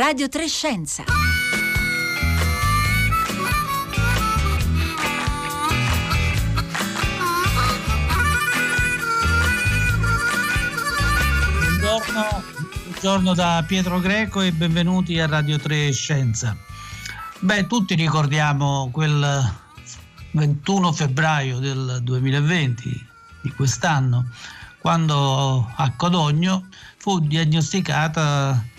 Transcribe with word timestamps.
Radio 0.00 0.30
Trescenza. 0.30 1.04
Buongiorno, 11.78 12.42
buongiorno 12.84 13.34
da 13.34 13.62
Pietro 13.66 14.00
Greco 14.00 14.40
e 14.40 14.52
benvenuti 14.52 15.20
a 15.20 15.26
Radio 15.26 15.58
3 15.58 15.92
Scienza. 15.92 16.56
Beh, 17.40 17.66
tutti 17.66 17.94
ricordiamo 17.94 18.88
quel 18.90 19.54
21 20.30 20.92
febbraio 20.92 21.58
del 21.58 21.98
2020 22.02 23.06
di 23.42 23.50
quest'anno, 23.50 24.30
quando 24.78 25.70
a 25.76 25.92
Codogno 25.94 26.68
fu 26.96 27.20
diagnosticata 27.20 28.78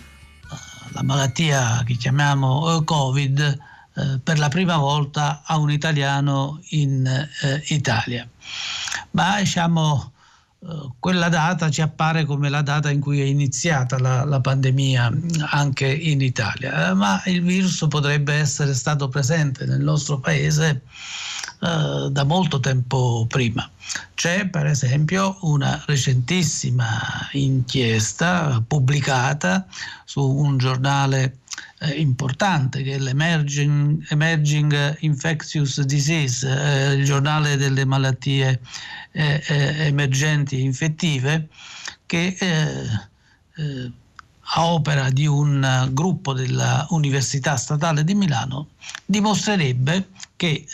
la 0.92 1.02
malattia 1.02 1.82
che 1.84 1.96
chiamiamo 1.96 2.76
eh, 2.76 2.84
Covid 2.84 3.58
eh, 3.94 4.20
per 4.22 4.38
la 4.38 4.48
prima 4.48 4.76
volta 4.76 5.42
a 5.44 5.58
un 5.58 5.70
italiano 5.70 6.60
in 6.70 7.06
eh, 7.06 7.62
Italia. 7.68 8.28
Ma 9.10 9.38
diciamo 9.38 10.12
quella 11.00 11.28
data 11.28 11.70
ci 11.70 11.80
appare 11.80 12.24
come 12.24 12.48
la 12.48 12.62
data 12.62 12.88
in 12.88 13.00
cui 13.00 13.20
è 13.20 13.24
iniziata 13.24 13.98
la, 13.98 14.24
la, 14.24 14.40
pandemia 14.40 15.12
anche 15.50 15.86
in 15.86 16.20
Italia, 16.20 16.94
ma 16.94 17.20
il 17.26 17.42
virus 17.42 17.84
potrebbe 17.88 18.34
essere 18.34 18.72
stato 18.74 19.08
presente 19.08 19.66
nel 19.66 19.80
nostro 19.80 20.20
paese 20.20 20.82
eh, 21.62 22.08
da 22.10 22.24
molto 22.24 22.58
tempo 22.58 23.24
prima. 23.28 23.70
C'è 24.14 24.48
per 24.48 24.66
esempio 24.66 25.38
una 25.42 25.80
recentissima 25.86 27.28
inchiesta 27.32 28.60
pubblicata 28.66 29.64
su 30.04 30.28
un 30.28 30.58
giornale 30.58 31.36
eh, 31.78 31.90
importante 32.00 32.82
che 32.82 32.94
è 32.94 32.98
l'Emerging 32.98 34.06
Emerging 34.08 34.96
Infectious 35.02 35.80
Disease, 35.82 36.44
eh, 36.48 36.94
il 36.94 37.04
giornale 37.04 37.56
delle 37.56 37.84
malattie 37.84 38.60
eh, 39.12 39.40
eh 39.46 39.86
emergenti 39.86 40.62
infettive, 40.62 41.46
che 42.06 42.36
eh, 42.40 43.92
a 44.54 44.64
opera 44.66 45.10
di 45.10 45.26
un 45.26 45.90
gruppo 45.92 46.32
della 46.32 46.86
Università 46.90 47.56
Statale 47.56 48.02
di 48.02 48.14
Milano 48.14 48.70
dimostrerebbe 49.04 50.08
che 50.34 50.66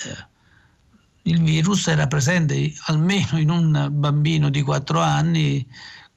il 1.28 1.42
virus 1.42 1.86
era 1.88 2.06
presente 2.06 2.72
almeno 2.86 3.38
in 3.38 3.50
un 3.50 3.88
bambino 3.92 4.48
di 4.50 4.62
4 4.62 5.00
anni 5.00 5.66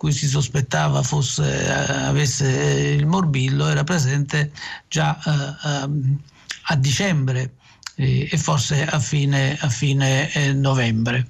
cui 0.01 0.11
si 0.13 0.27
sospettava 0.27 1.03
fosse, 1.03 1.63
eh, 1.63 1.69
avesse 1.69 2.95
il 2.97 3.05
morbillo, 3.05 3.67
era 3.67 3.83
presente 3.83 4.51
già 4.87 5.15
eh, 5.15 5.83
ehm, 5.83 6.19
a 6.63 6.75
dicembre 6.75 7.53
e 7.93 8.35
forse 8.35 8.83
a 8.83 8.97
fine, 8.97 9.55
a 9.59 9.69
fine 9.69 10.31
eh, 10.31 10.53
novembre. 10.53 11.27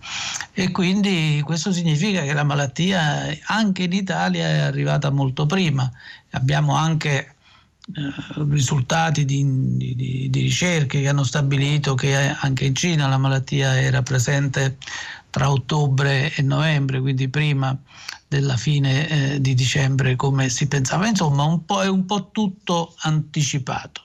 E 0.53 0.71
quindi 0.71 1.41
questo 1.43 1.73
significa 1.73 2.21
che 2.21 2.31
la 2.31 2.45
malattia 2.45 3.37
anche 3.47 3.83
in 3.83 3.91
Italia 3.91 4.47
è 4.47 4.59
arrivata 4.59 5.09
molto 5.09 5.45
prima. 5.45 5.91
Abbiamo 6.29 6.73
anche 6.73 7.09
eh, 7.19 7.33
risultati 8.49 9.25
di, 9.25 9.43
di, 9.77 10.29
di, 10.29 10.41
ricerche 10.41 11.01
che 11.01 11.07
hanno 11.07 11.23
stabilito 11.23 11.95
che 11.95 12.15
anche 12.15 12.65
in 12.65 12.75
Cina 12.75 13.07
la 13.07 13.17
malattia 13.17 13.79
era 13.79 14.01
presente 14.01 14.77
tra 15.29 15.49
ottobre 15.49 16.33
e 16.35 16.41
novembre, 16.41 16.99
quindi 16.99 17.29
prima 17.29 17.77
della 18.27 18.57
fine 18.57 19.07
eh, 19.07 19.41
di 19.41 19.53
dicembre 19.53 20.15
come 20.15 20.49
si 20.49 20.67
pensava. 20.67 21.07
Insomma, 21.07 21.43
un 21.43 21.63
è 21.65 21.87
un 21.87 22.05
po' 22.05 22.29
tutto 22.31 22.93
anticipato. 23.01 24.03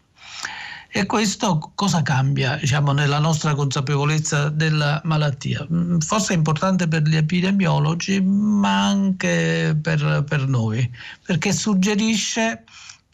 E 0.96 1.04
questo 1.04 1.72
cosa 1.74 2.00
cambia 2.00 2.56
diciamo, 2.56 2.92
nella 2.92 3.18
nostra 3.18 3.54
consapevolezza 3.54 4.48
della 4.48 4.98
malattia? 5.04 5.66
Mm, 5.70 5.98
forse 5.98 6.32
è 6.32 6.36
importante 6.36 6.88
per 6.88 7.02
gli 7.02 7.16
epidemiologi, 7.16 8.18
ma 8.22 8.86
anche 8.86 9.78
per, 9.80 10.24
per 10.26 10.46
noi, 10.46 10.90
perché 11.22 11.52
suggerisce 11.52 12.64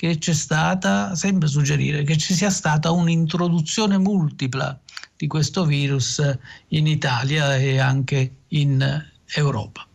che 0.03 0.19
c'è 0.19 0.35
stata, 0.35 1.15
sembra 1.15 1.47
suggerire 1.47 2.03
che 2.03 2.17
ci 2.17 2.35
sia 2.35 2.51
stata 2.51 2.91
un'introduzione 2.91 3.99
multipla 3.99 4.77
di 5.17 5.29
questo 5.29 5.65
virus 5.65 6.21
in 6.69 6.89
Italia 6.89 7.57
e 7.57 7.79
anche 7.79 8.33
in 8.49 9.07
Europa. 9.37 9.87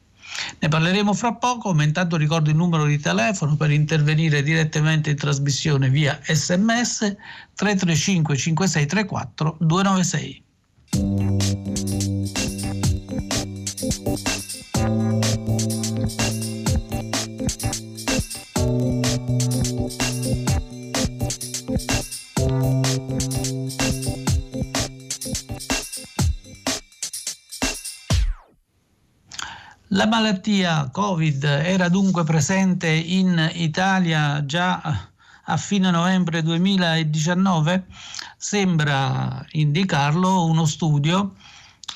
Ne 0.60 0.68
parleremo 0.70 1.14
fra 1.14 1.34
poco, 1.34 1.74
ma 1.74 1.84
intanto 1.84 2.16
ricordo 2.16 2.50
il 2.50 2.56
numero 2.56 2.86
di 2.86 3.00
telefono 3.00 3.58
per 3.58 3.72
intervenire 3.72 4.44
direttamente 4.44 5.10
in 5.10 5.18
trasmissione 5.18 5.90
via 5.90 6.18
sms 6.24 7.18
335 7.56 8.38
5634 8.38 9.58
296. 9.60 12.57
La 29.98 30.06
malattia 30.06 30.90
Covid 30.92 31.44
era 31.44 31.90
dunque 31.90 32.24
presente 32.24 32.88
in 32.88 33.50
Italia 33.56 34.46
già 34.46 34.80
a 35.44 35.58
fine 35.58 35.90
novembre 35.90 36.44
2019? 36.44 37.86
Sembra 38.38 39.44
indicarlo 39.54 40.46
uno 40.46 40.66
studio 40.68 41.34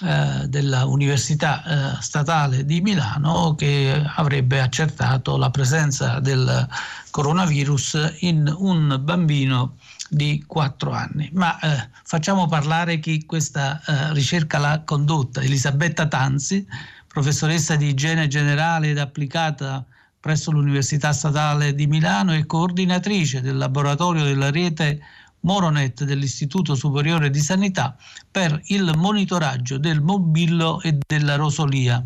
eh, 0.02 0.48
della 0.48 0.86
Università 0.86 1.64
eh, 2.00 2.02
Statale 2.02 2.66
di 2.66 2.82
Milano 2.82 3.54
che 3.54 4.04
avrebbe 4.16 4.60
accertato 4.60 5.38
la 5.38 5.52
presenza 5.52 6.20
del 6.20 6.68
coronavirus 7.12 8.16
in 8.22 8.52
un 8.58 9.00
bambino 9.00 9.76
di 10.10 10.44
4 10.48 10.92
anni. 10.92 11.30
Ma 11.34 11.60
eh, 11.60 11.90
facciamo 12.04 12.48
parlare 12.48 13.00
chi 13.00 13.28
questa 13.28 13.80
eh, 13.86 14.14
ricerca 14.14 14.58
l'ha 14.58 14.82
condotta, 14.84 15.42
Elisabetta 15.42 16.08
Tanzi, 16.08 16.66
professoressa 17.12 17.76
di 17.76 17.90
igiene 17.90 18.28
generale 18.28 18.90
ed 18.90 18.98
applicata 18.98 19.86
presso 20.20 20.52
l'Università 20.52 21.12
Statale 21.12 21.74
di 21.74 21.88
Milano 21.88 22.34
e 22.34 22.46
coordinatrice 22.46 23.42
del 23.42 23.58
laboratorio 23.58 24.24
della 24.24 24.50
rete 24.50 25.04
Moronet 25.42 26.04
dell'Istituto 26.04 26.76
Superiore 26.76 27.30
di 27.30 27.40
Sanità 27.40 27.98
per 28.30 28.62
il 28.68 28.94
monitoraggio 28.96 29.78
del 29.78 30.00
mobillo 30.00 30.80
e 30.82 30.98
della 31.06 31.36
rosolia. 31.36 32.02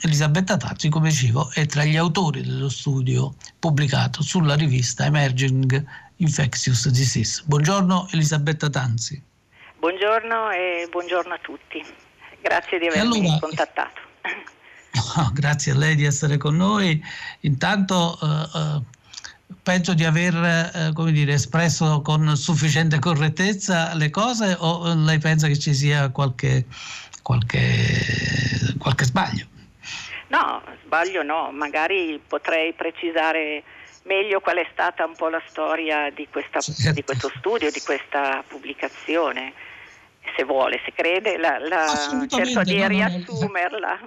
Elisabetta 0.00 0.56
Tazzi, 0.56 0.88
come 0.88 1.08
dicevo, 1.08 1.50
è 1.52 1.66
tra 1.66 1.84
gli 1.84 1.96
autori 1.96 2.42
dello 2.42 2.68
studio 2.68 3.34
pubblicato 3.58 4.22
sulla 4.22 4.54
rivista 4.54 5.06
Emerging 5.06 5.84
Infectious 6.16 6.88
Disease. 6.88 7.42
Buongiorno 7.44 8.08
Elisabetta 8.12 8.70
Tanzi. 8.70 9.20
Buongiorno 9.80 10.50
e 10.50 10.86
buongiorno 10.90 11.34
a 11.34 11.38
tutti. 11.42 11.84
Grazie 12.40 12.78
di 12.78 12.86
avermi 12.86 13.18
allora, 13.18 13.38
contattato. 13.40 14.00
No, 14.92 15.30
grazie 15.34 15.72
a 15.72 15.76
lei 15.76 15.94
di 15.94 16.04
essere 16.04 16.36
con 16.36 16.56
noi. 16.56 17.02
Intanto 17.40 18.18
uh, 18.20 18.58
uh, 18.58 18.82
penso 19.62 19.94
di 19.94 20.04
aver 20.04 20.92
come 20.94 21.12
dire, 21.12 21.34
espresso 21.34 22.00
con 22.02 22.36
sufficiente 22.36 22.98
correttezza 22.98 23.94
le 23.94 24.10
cose 24.10 24.56
o 24.58 24.94
lei 24.94 25.18
pensa 25.18 25.46
che 25.46 25.58
ci 25.58 25.74
sia 25.74 26.10
qualche, 26.10 26.66
qualche, 27.22 28.76
qualche 28.78 29.04
sbaglio? 29.04 29.46
No, 30.28 30.62
sbaglio 30.84 31.22
no, 31.22 31.50
magari 31.52 32.20
potrei 32.26 32.72
precisare 32.74 33.62
meglio 34.02 34.40
qual 34.40 34.56
è 34.56 34.68
stata 34.72 35.04
un 35.04 35.14
po' 35.14 35.28
la 35.28 35.42
storia 35.48 36.10
di, 36.10 36.26
questa, 36.30 36.60
certo. 36.60 36.92
di 36.92 37.04
questo 37.04 37.30
studio, 37.36 37.70
di 37.70 37.80
questa 37.80 38.42
pubblicazione 38.46 39.52
se 40.36 40.44
vuole, 40.44 40.80
se 40.84 40.92
crede, 40.92 41.36
la, 41.36 41.58
la, 41.58 41.86
cerco 42.28 42.62
di 42.62 42.78
no, 42.78 42.88
riassumerla. 42.88 43.98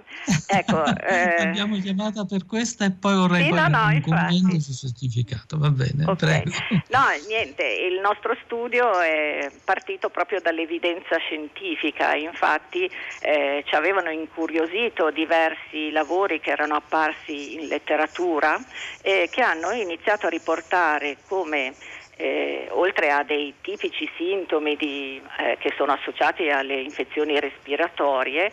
ecco, 0.47 0.85
eh... 1.05 1.47
Abbiamo 1.47 1.77
chiamata 1.79 2.25
per 2.25 2.45
questa 2.45 2.85
e 2.85 2.91
poi 2.91 3.15
vorrei 3.15 3.43
sì, 3.45 3.49
no, 3.51 3.67
no, 3.67 3.85
un 3.87 4.01
commento 4.01 4.59
sul 4.59 4.75
certificato, 4.75 5.57
va 5.57 5.69
bene, 5.69 6.05
okay. 6.05 6.43
No, 6.89 7.05
niente, 7.27 7.63
il 7.63 7.99
nostro 7.99 8.35
studio 8.43 8.99
è 8.99 9.51
partito 9.63 10.09
proprio 10.09 10.39
dall'evidenza 10.41 11.17
scientifica, 11.17 12.15
infatti 12.15 12.89
eh, 13.21 13.63
ci 13.65 13.75
avevano 13.75 14.09
incuriosito 14.09 15.11
diversi 15.11 15.91
lavori 15.91 16.39
che 16.39 16.51
erano 16.51 16.75
apparsi 16.75 17.55
in 17.55 17.67
letteratura 17.67 18.59
e 19.01 19.29
che 19.31 19.41
hanno 19.41 19.71
iniziato 19.71 20.27
a 20.27 20.29
riportare 20.29 21.17
come 21.27 21.73
eh, 22.17 22.67
oltre 22.71 23.11
a 23.11 23.23
dei 23.23 23.53
tipici 23.61 24.09
sintomi 24.15 24.75
di, 24.75 25.21
eh, 25.39 25.57
che 25.59 25.73
sono 25.75 25.93
associati 25.93 26.49
alle 26.49 26.81
infezioni 26.81 27.39
respiratorie, 27.39 28.51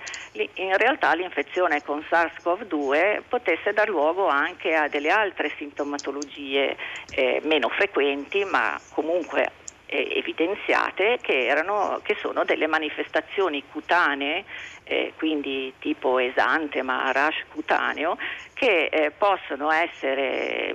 in 0.54 0.76
realtà 0.76 1.14
l'infezione 1.14 1.82
con 1.82 2.04
SARS-CoV-2 2.08 3.22
potesse 3.28 3.72
dar 3.72 3.88
luogo 3.88 4.26
anche 4.26 4.74
a 4.74 4.88
delle 4.88 5.10
altre 5.10 5.52
sintomatologie 5.56 6.76
eh, 7.10 7.40
meno 7.44 7.68
frequenti, 7.68 8.44
ma 8.44 8.78
comunque 8.94 9.57
eh, 9.88 10.12
evidenziate 10.16 11.18
che, 11.20 11.46
erano, 11.46 12.00
che, 12.02 12.16
sono 12.20 12.44
delle 12.44 12.66
manifestazioni 12.66 13.64
cutanee, 13.70 14.44
eh, 14.84 15.12
quindi 15.16 15.72
tipo 15.78 16.18
esante 16.18 16.82
ma 16.82 17.10
rash 17.12 17.44
cutaneo, 17.52 18.18
che 18.52 18.86
eh, 18.86 19.10
possono 19.10 19.70
essere 19.70 20.74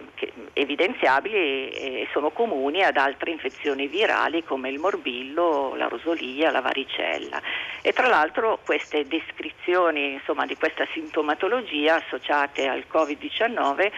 evidenziabili 0.53 1.69
e 1.69 2.07
sono 2.11 2.31
comuni 2.31 2.81
ad 2.81 2.97
altre 2.97 3.31
infezioni 3.31 3.87
virali 3.87 4.43
come 4.43 4.69
il 4.69 4.79
morbillo, 4.79 5.75
la 5.75 5.87
rosolia, 5.87 6.49
la 6.49 6.61
varicella. 6.61 7.41
E 7.81 7.93
tra 7.93 8.07
l'altro 8.07 8.59
queste 8.65 9.07
descrizioni 9.07 10.13
insomma, 10.13 10.45
di 10.45 10.57
questa 10.57 10.87
sintomatologia 10.91 11.95
associate 11.95 12.67
al 12.67 12.85
Covid-19 12.91 13.91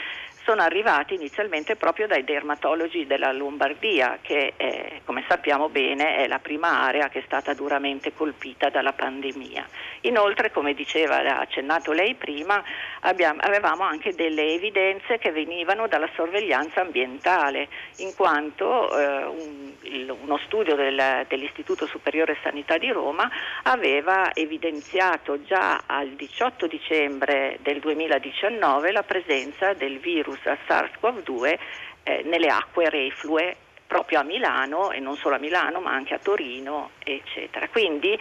sono 0.46 0.62
arrivati 0.62 1.16
inizialmente 1.16 1.76
proprio 1.76 2.06
dai 2.08 2.24
dermatologi 2.24 3.08
della 3.08 3.32
Lombardia, 3.32 4.20
che 4.22 4.54
eh, 4.56 5.02
come 5.04 5.26
sappiamo 5.28 5.70
bene 5.70 6.18
è 6.18 6.28
la 6.28 6.40
prima 6.40 6.84
area 6.84 7.10
che 7.10 7.20
è 7.20 7.24
stata 7.26 7.54
duramente 7.54 8.14
colpita 8.14 8.70
dalla 8.70 8.94
pandemia. 8.94 9.68
Inoltre, 10.02 10.52
come 10.52 10.76
diceva, 10.76 11.40
accennato 11.40 11.92
lei 11.92 12.14
prima, 12.14 12.64
abbiamo, 13.02 13.40
avevamo 13.42 13.84
anche 13.84 14.14
delle 14.14 14.54
evidenze 14.54 15.18
che 15.18 15.32
venivano 15.32 15.88
dalla 15.88 16.10
sorveglianza 16.14 16.82
ambientale, 16.82 17.68
in 17.98 18.14
quanto 18.16 18.96
eh, 18.98 19.24
un, 19.24 19.74
il, 19.82 20.16
uno 20.22 20.38
studio 20.46 20.76
del, 20.76 21.26
dell'Istituto 21.28 21.88
Superiore 21.88 22.38
Sanità 22.44 22.78
di 22.78 22.92
Roma 22.92 23.30
aveva 23.64 24.34
evidenziato 24.34 25.44
già 25.44 25.84
al 25.88 26.10
18 26.10 26.68
dicembre 26.68 27.58
del 27.62 27.80
2019 27.80 28.92
la 28.92 29.04
presenza 29.04 29.74
del 29.74 29.98
virus 29.98 30.35
virus 30.36 30.60
SARS-CoV-2 30.68 31.58
eh, 32.04 32.24
nelle 32.26 32.48
acque 32.48 32.90
reflue 32.90 33.58
proprio 33.88 34.20
a 34.20 34.24
Milano 34.24 34.92
e 34.92 35.00
non 35.00 35.16
solo 35.16 35.36
a 35.36 35.40
Milano 35.40 35.80
ma 35.80 35.92
anche 35.92 36.16
a 36.16 36.20
Torino 36.20 36.90
eccetera 37.00 37.70
quindi 37.70 38.18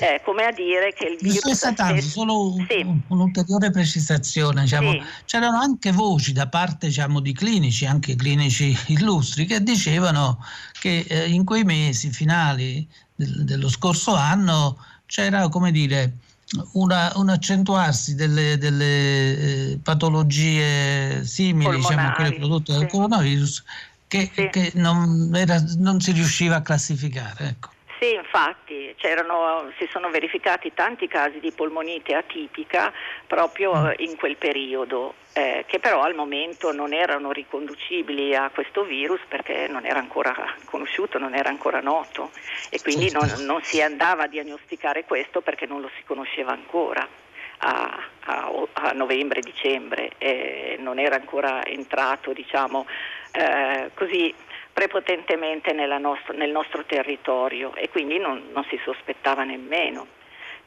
eh, 0.00 0.20
come 0.24 0.44
a 0.44 0.52
dire 0.52 0.92
che 0.92 1.06
il 1.06 1.18
virus 1.20 1.66
stesso... 1.66 2.00
solo 2.00 2.54
sì. 2.68 2.86
un'ulteriore 3.08 3.70
precisazione 3.70 4.62
diciamo, 4.62 4.92
sì. 4.92 5.02
c'erano 5.24 5.58
anche 5.58 5.90
voci 5.90 6.32
da 6.32 6.48
parte 6.48 6.86
diciamo, 6.86 7.20
di 7.20 7.32
clinici 7.32 7.84
anche 7.84 8.14
clinici 8.14 8.76
illustri 8.88 9.44
che 9.44 9.60
dicevano 9.62 10.44
che 10.80 11.04
eh, 11.08 11.28
in 11.28 11.44
quei 11.44 11.64
mesi 11.64 12.10
finali 12.10 12.86
del, 13.14 13.44
dello 13.44 13.68
scorso 13.68 14.14
anno 14.14 14.78
c'era 15.06 15.48
come 15.48 15.72
dire 15.72 16.12
una, 16.72 17.12
un 17.16 17.28
accentuarsi 17.28 18.14
delle, 18.14 18.56
delle 18.58 19.38
eh, 19.72 19.78
patologie 19.82 21.24
simili 21.24 21.76
diciamo, 21.76 22.08
a 22.08 22.12
quelle 22.12 22.34
prodotte 22.34 22.72
dal 22.72 22.86
coronavirus 22.86 23.64
che, 24.06 24.30
sì. 24.34 24.48
che 24.50 24.72
non, 24.74 25.30
era, 25.34 25.62
non, 25.76 26.00
si 26.00 26.12
riusciva 26.12 26.56
a 26.56 26.62
classificare. 26.62 27.48
Ecco. 27.48 27.68
Sì, 27.98 28.14
infatti 28.14 28.94
si 29.76 29.88
sono 29.90 30.08
verificati 30.10 30.72
tanti 30.72 31.08
casi 31.08 31.40
di 31.40 31.50
polmonite 31.50 32.14
atipica 32.14 32.92
proprio 33.26 33.74
mm. 33.74 33.90
in 33.98 34.16
quel 34.16 34.36
periodo, 34.36 35.14
eh, 35.32 35.64
che 35.66 35.80
però 35.80 36.02
al 36.02 36.14
momento 36.14 36.70
non 36.72 36.92
erano 36.92 37.32
riconducibili 37.32 38.36
a 38.36 38.50
questo 38.54 38.84
virus 38.84 39.20
perché 39.26 39.66
non 39.66 39.84
era 39.84 39.98
ancora 39.98 40.32
conosciuto, 40.66 41.18
non 41.18 41.34
era 41.34 41.48
ancora 41.48 41.80
noto 41.80 42.30
e 42.70 42.80
quindi 42.80 43.10
non, 43.10 43.28
non 43.44 43.62
si 43.62 43.82
andava 43.82 44.24
a 44.24 44.28
diagnosticare 44.28 45.04
questo 45.04 45.40
perché 45.40 45.66
non 45.66 45.80
lo 45.80 45.90
si 45.96 46.04
conosceva 46.04 46.52
ancora. 46.52 47.06
A, 47.60 47.98
a, 48.26 48.52
a 48.74 48.92
novembre-dicembre 48.92 50.12
eh, 50.18 50.76
non 50.78 51.00
era 51.00 51.16
ancora 51.16 51.66
entrato 51.66 52.32
diciamo, 52.32 52.86
eh, 53.32 53.90
così 53.94 54.32
prepotentemente 54.78 55.72
nostro, 55.72 56.36
nel 56.36 56.50
nostro 56.50 56.84
territorio 56.84 57.74
e 57.74 57.88
quindi 57.88 58.16
non, 58.18 58.50
non 58.52 58.64
si 58.70 58.78
sospettava 58.84 59.42
nemmeno. 59.42 60.06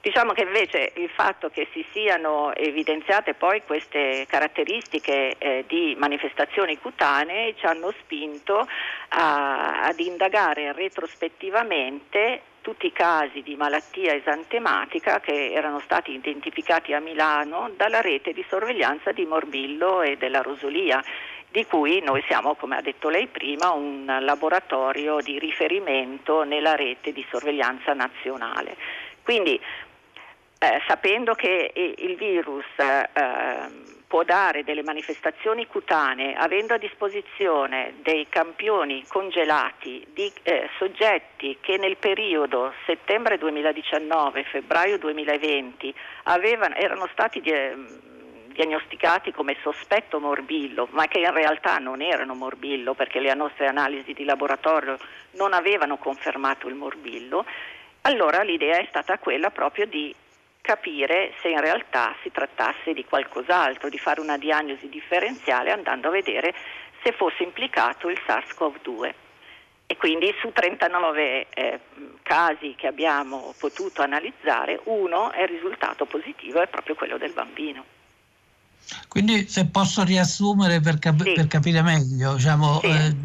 Diciamo 0.01 0.33
che 0.33 0.43
invece 0.43 0.91
il 0.95 1.09
fatto 1.09 1.49
che 1.49 1.69
si 1.71 1.85
siano 1.93 2.53
evidenziate 2.53 3.35
poi 3.35 3.61
queste 3.63 4.25
caratteristiche 4.27 5.35
eh, 5.37 5.63
di 5.65 5.95
manifestazioni 5.97 6.77
cutanee 6.77 7.55
ci 7.55 7.65
hanno 7.65 7.93
spinto 8.01 8.67
a, 9.09 9.83
ad 9.83 9.99
indagare 9.99 10.73
retrospettivamente 10.73 12.41
tutti 12.59 12.87
i 12.87 12.91
casi 12.91 13.41
di 13.41 13.55
malattia 13.55 14.13
esantematica 14.13 15.21
che 15.21 15.53
erano 15.53 15.79
stati 15.79 16.11
identificati 16.11 16.93
a 16.93 16.99
Milano 16.99 17.71
dalla 17.77 18.01
rete 18.01 18.33
di 18.33 18.45
sorveglianza 18.49 19.13
di 19.13 19.25
morbillo 19.25 20.01
e 20.01 20.17
della 20.17 20.41
rosolia 20.41 21.01
di 21.51 21.65
cui 21.65 22.01
noi 22.01 22.23
siamo, 22.27 22.55
come 22.55 22.77
ha 22.77 22.81
detto 22.81 23.09
lei 23.09 23.27
prima, 23.27 23.71
un 23.71 24.05
laboratorio 24.21 25.17
di 25.19 25.37
riferimento 25.37 26.43
nella 26.43 26.75
rete 26.75 27.11
di 27.11 27.25
sorveglianza 27.29 27.93
nazionale. 27.93 28.77
Quindi 29.21 29.59
eh, 30.59 30.81
sapendo 30.87 31.33
che 31.33 31.71
il 31.97 32.15
virus 32.15 32.65
eh, 32.77 33.89
può 34.07 34.23
dare 34.23 34.63
delle 34.63 34.83
manifestazioni 34.83 35.67
cutanee, 35.67 36.35
avendo 36.35 36.73
a 36.73 36.77
disposizione 36.77 37.95
dei 38.01 38.27
campioni 38.29 39.05
congelati 39.07 40.05
di 40.13 40.31
eh, 40.43 40.69
soggetti 40.77 41.57
che 41.61 41.77
nel 41.77 41.97
periodo 41.97 42.73
settembre 42.85 43.39
2019-febbraio 43.39 44.97
2020 44.97 45.93
avevano, 46.23 46.75
erano 46.75 47.07
stati 47.11 47.39
di, 47.39 47.51
diagnosticati 48.51 49.31
come 49.31 49.57
sospetto 49.61 50.19
morbillo, 50.19 50.87
ma 50.91 51.07
che 51.07 51.19
in 51.19 51.31
realtà 51.31 51.77
non 51.77 52.01
erano 52.01 52.33
morbillo 52.33 52.93
perché 52.93 53.19
le 53.19 53.33
nostre 53.33 53.67
analisi 53.67 54.13
di 54.13 54.23
laboratorio 54.23 54.97
non 55.31 55.53
avevano 55.53 55.97
confermato 55.97 56.67
il 56.67 56.75
morbillo, 56.75 57.45
allora 58.01 58.41
l'idea 58.41 58.77
è 58.77 58.85
stata 58.89 59.17
quella 59.19 59.49
proprio 59.51 59.85
di 59.85 60.13
capire 60.61 61.33
se 61.41 61.49
in 61.49 61.59
realtà 61.59 62.15
si 62.21 62.31
trattasse 62.31 62.93
di 62.93 63.03
qualcos'altro, 63.03 63.89
di 63.89 63.97
fare 63.97 64.21
una 64.21 64.37
diagnosi 64.37 64.89
differenziale 64.89 65.71
andando 65.71 66.07
a 66.07 66.11
vedere 66.11 66.53
se 67.03 67.11
fosse 67.11 67.43
implicato 67.43 68.09
il 68.09 68.21
SARS-CoV-2. 68.25 69.13
E 69.87 69.97
quindi 69.97 70.33
su 70.39 70.51
39 70.53 71.47
eh, 71.49 71.79
casi 72.21 72.75
che 72.77 72.87
abbiamo 72.87 73.53
potuto 73.59 74.01
analizzare, 74.01 74.79
uno 74.85 75.31
è 75.31 75.45
risultato 75.45 76.05
positivo, 76.05 76.61
è 76.61 76.67
proprio 76.67 76.95
quello 76.95 77.17
del 77.17 77.33
bambino. 77.33 77.90
Quindi 79.07 79.47
se 79.47 79.65
posso 79.65 80.03
riassumere 80.03 80.79
per, 80.79 80.99
cap- 80.99 81.23
sì. 81.23 81.33
per 81.33 81.47
capire 81.47 81.81
meglio, 81.81 82.35
diciamo, 82.35 82.79
sì. 82.79 82.87
eh, 82.87 83.15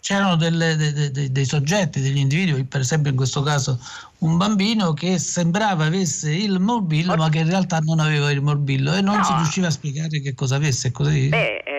c'erano 0.00 0.36
delle, 0.36 0.76
de, 0.76 1.10
de, 1.10 1.32
dei 1.32 1.44
soggetti, 1.44 2.00
degli 2.00 2.18
individui, 2.18 2.64
per 2.64 2.80
esempio 2.80 3.10
in 3.10 3.16
questo 3.16 3.42
caso 3.42 3.78
un 4.18 4.36
bambino 4.36 4.92
che 4.92 5.18
sembrava 5.18 5.84
avesse 5.84 6.30
il 6.32 6.58
morbillo 6.60 7.12
Or- 7.12 7.18
ma 7.18 7.28
che 7.28 7.38
in 7.38 7.48
realtà 7.48 7.78
non 7.80 7.98
aveva 7.98 8.30
il 8.30 8.40
morbillo 8.40 8.94
e 8.94 9.00
non 9.00 9.16
no. 9.16 9.24
si 9.24 9.32
riusciva 9.34 9.66
a 9.66 9.70
spiegare 9.70 10.20
che 10.20 10.34
cosa 10.34 10.56
avesse. 10.56 10.92
Così. 10.92 11.28
Beh, 11.28 11.62
eh, 11.64 11.76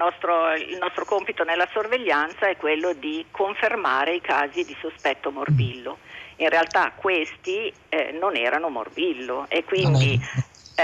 nostro, 0.00 0.54
il 0.54 0.78
nostro 0.80 1.04
compito 1.04 1.44
nella 1.44 1.68
sorveglianza 1.72 2.48
è 2.48 2.56
quello 2.56 2.94
di 2.94 3.26
confermare 3.30 4.14
i 4.14 4.20
casi 4.22 4.64
di 4.64 4.74
sospetto 4.80 5.30
morbillo. 5.30 5.98
In 6.36 6.48
realtà 6.48 6.92
questi 6.96 7.70
eh, 7.90 8.16
non 8.18 8.34
erano 8.34 8.70
morbillo 8.70 9.44
e 9.48 9.62
quindi 9.64 10.18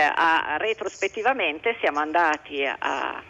a, 0.04 0.56
retrospettivamente 0.58 1.76
siamo 1.80 2.00
andati 2.00 2.64
a, 2.64 2.76
a, 2.78 3.22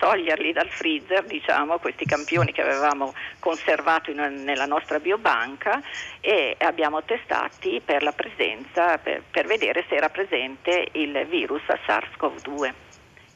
toglierli 0.00 0.52
dal 0.52 0.68
freezer, 0.68 1.24
diciamo, 1.26 1.78
questi 1.78 2.06
campioni 2.06 2.52
che 2.52 2.62
avevamo 2.62 3.12
conservato 3.38 4.10
in, 4.10 4.42
nella 4.44 4.64
nostra 4.64 4.98
biobanca 4.98 5.82
e 6.20 6.56
abbiamo 6.58 7.02
testati 7.04 7.82
per 7.84 8.02
la 8.02 8.12
presenza, 8.12 8.96
per, 8.98 9.22
per 9.30 9.46
vedere 9.46 9.84
se 9.88 9.96
era 9.96 10.08
presente 10.08 10.88
il 10.92 11.26
virus 11.28 11.62
SARS-CoV-2. 11.86 12.72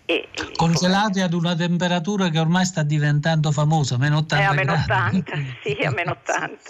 E, 0.07 0.29
Congelati 0.57 1.21
ad 1.21 1.33
una 1.33 1.55
temperatura 1.55 2.29
che 2.29 2.39
ormai 2.39 2.67
sta 2.67 2.83
diventando 2.83 3.51
famosa, 3.53 3.97
meno 3.97 4.19
80 4.19 4.43
eh, 4.43 4.47
a 4.47 4.53
meno 4.53 4.73
80, 4.75 5.33
sì, 5.63 5.83
a 5.83 5.91
meno 5.91 6.11
80. 6.21 6.61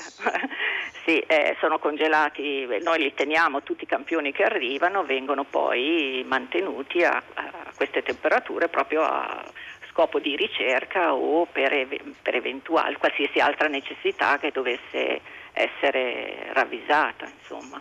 Sì, 1.05 1.19
eh, 1.19 1.55
sono 1.61 1.79
congelati, 1.79 2.67
noi 2.83 2.99
li 2.99 3.13
teniamo, 3.13 3.63
tutti 3.63 3.85
i 3.85 3.87
campioni 3.87 4.33
che 4.33 4.43
arrivano 4.43 5.05
vengono 5.05 5.45
poi 5.45 6.25
mantenuti 6.27 7.05
a, 7.05 7.23
a 7.35 7.73
queste 7.77 8.03
temperature 8.03 8.69
proprio 8.69 9.03
a 9.03 9.45
scopo 9.91 10.19
di 10.19 10.35
ricerca 10.35 11.15
o 11.15 11.45
per, 11.45 11.87
per 12.23 12.35
eventuali, 12.35 12.97
qualsiasi 12.97 13.39
altra 13.39 13.69
necessità 13.69 14.39
che 14.39 14.51
dovesse 14.51 15.21
essere 15.53 16.49
ravvisata. 16.53 17.27
Insomma. 17.27 17.81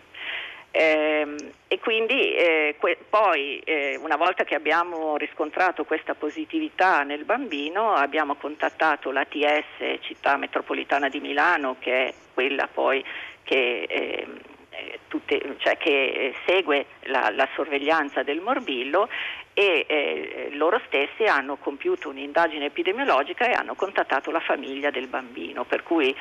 Eh, 0.76 1.36
e 1.68 1.80
quindi 1.80 2.34
eh, 2.34 2.78
que- 2.80 2.98
poi 3.08 3.60
eh, 3.60 3.96
una 4.02 4.16
volta 4.16 4.44
che 4.44 4.56
abbiamo 4.56 5.18
riscontrato 5.18 5.84
questa 5.84 6.16
positività 6.16 7.04
nel 7.04 7.26
bambino 7.26 7.94
abbiamo 7.94 8.34
contattato 8.34 9.12
l'ATS 9.12 10.00
Città 10.00 10.36
Metropolitana 10.36 11.10
di 11.10 11.20
Milano 11.20 11.76
che 11.78 12.08
è 12.08 12.14
quella 12.34 12.68
poi 12.68 13.06
che, 13.44 13.86
ehm, 13.88 14.40
eh, 14.72 15.00
tutte, 15.08 15.58
cioè 15.58 15.78
che 15.78 16.34
segue 16.48 16.88
la, 17.02 17.30
la, 17.30 17.48
sorveglianza 17.54 18.24
del 18.24 18.42
morbillo 18.42 19.10
e 19.54 19.86
eh, 19.88 20.48
loro 20.54 20.82
stessi 20.88 21.26
hanno 21.26 21.58
compiuto 21.58 22.10
un'indagine 22.10 22.66
epidemiologica 22.66 23.46
e 23.46 23.52
hanno 23.52 23.76
contattato 23.76 24.32
la 24.32 24.40
famiglia 24.40 24.90
del 24.90 25.08
bambino, 25.08 25.66
per 25.66 25.84
cui 25.84 26.16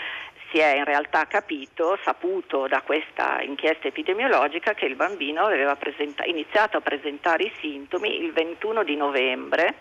si 0.52 0.58
è 0.58 0.76
in 0.76 0.84
realtà 0.84 1.26
capito, 1.26 1.98
saputo 2.04 2.68
da 2.68 2.82
questa 2.82 3.40
inchiesta 3.40 3.88
epidemiologica 3.88 4.74
che 4.74 4.84
il 4.84 4.94
bambino 4.94 5.46
aveva 5.46 5.74
presenta- 5.76 6.24
iniziato 6.26 6.76
a 6.76 6.80
presentare 6.82 7.44
i 7.44 7.52
sintomi 7.60 8.22
il 8.22 8.32
21 8.32 8.84
di 8.84 8.96
novembre. 8.96 9.74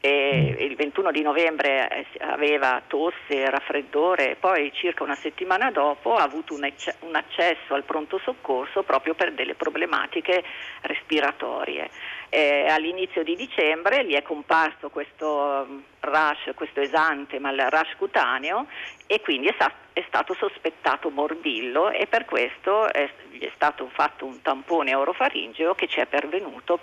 il 0.00 0.76
21 0.76 1.10
di 1.10 1.22
novembre 1.22 1.88
eh, 1.90 2.06
aveva 2.20 2.80
tosse, 2.86 3.50
raffreddore 3.50 4.30
e 4.30 4.36
poi 4.36 4.70
circa 4.72 5.02
una 5.02 5.16
settimana 5.16 5.72
dopo 5.72 6.14
ha 6.14 6.22
avuto 6.22 6.54
un, 6.54 6.64
ecce- 6.64 6.98
un 7.00 7.16
accesso 7.16 7.74
al 7.74 7.82
pronto 7.82 8.20
soccorso 8.22 8.84
proprio 8.84 9.14
per 9.14 9.32
delle 9.32 9.56
problematiche 9.56 10.44
respiratorie 10.82 11.90
eh, 12.30 12.66
all'inizio 12.68 13.22
di 13.22 13.34
dicembre 13.36 14.04
gli 14.04 14.14
è 14.14 14.22
comparso 14.22 14.90
questo 14.90 15.66
mm, 15.68 15.78
rash, 16.00 16.50
questo 16.54 16.80
esante, 16.80 17.38
ma 17.38 17.50
il 17.50 17.68
rash 17.68 17.96
cutaneo 17.96 18.66
e 19.06 19.20
quindi 19.20 19.48
è, 19.48 19.52
sta- 19.54 19.72
è 19.92 20.04
stato 20.06 20.34
sospettato 20.34 21.10
morbillo 21.10 21.90
e 21.90 22.06
per 22.06 22.24
questo 22.24 22.92
è, 22.92 23.10
gli 23.30 23.44
è 23.44 23.50
stato 23.54 23.88
fatto 23.92 24.26
un 24.26 24.42
tampone 24.42 24.94
orofaringeo 24.94 25.74
che 25.74 25.88
ci 25.88 26.00
è 26.00 26.06
pervenuto 26.06 26.80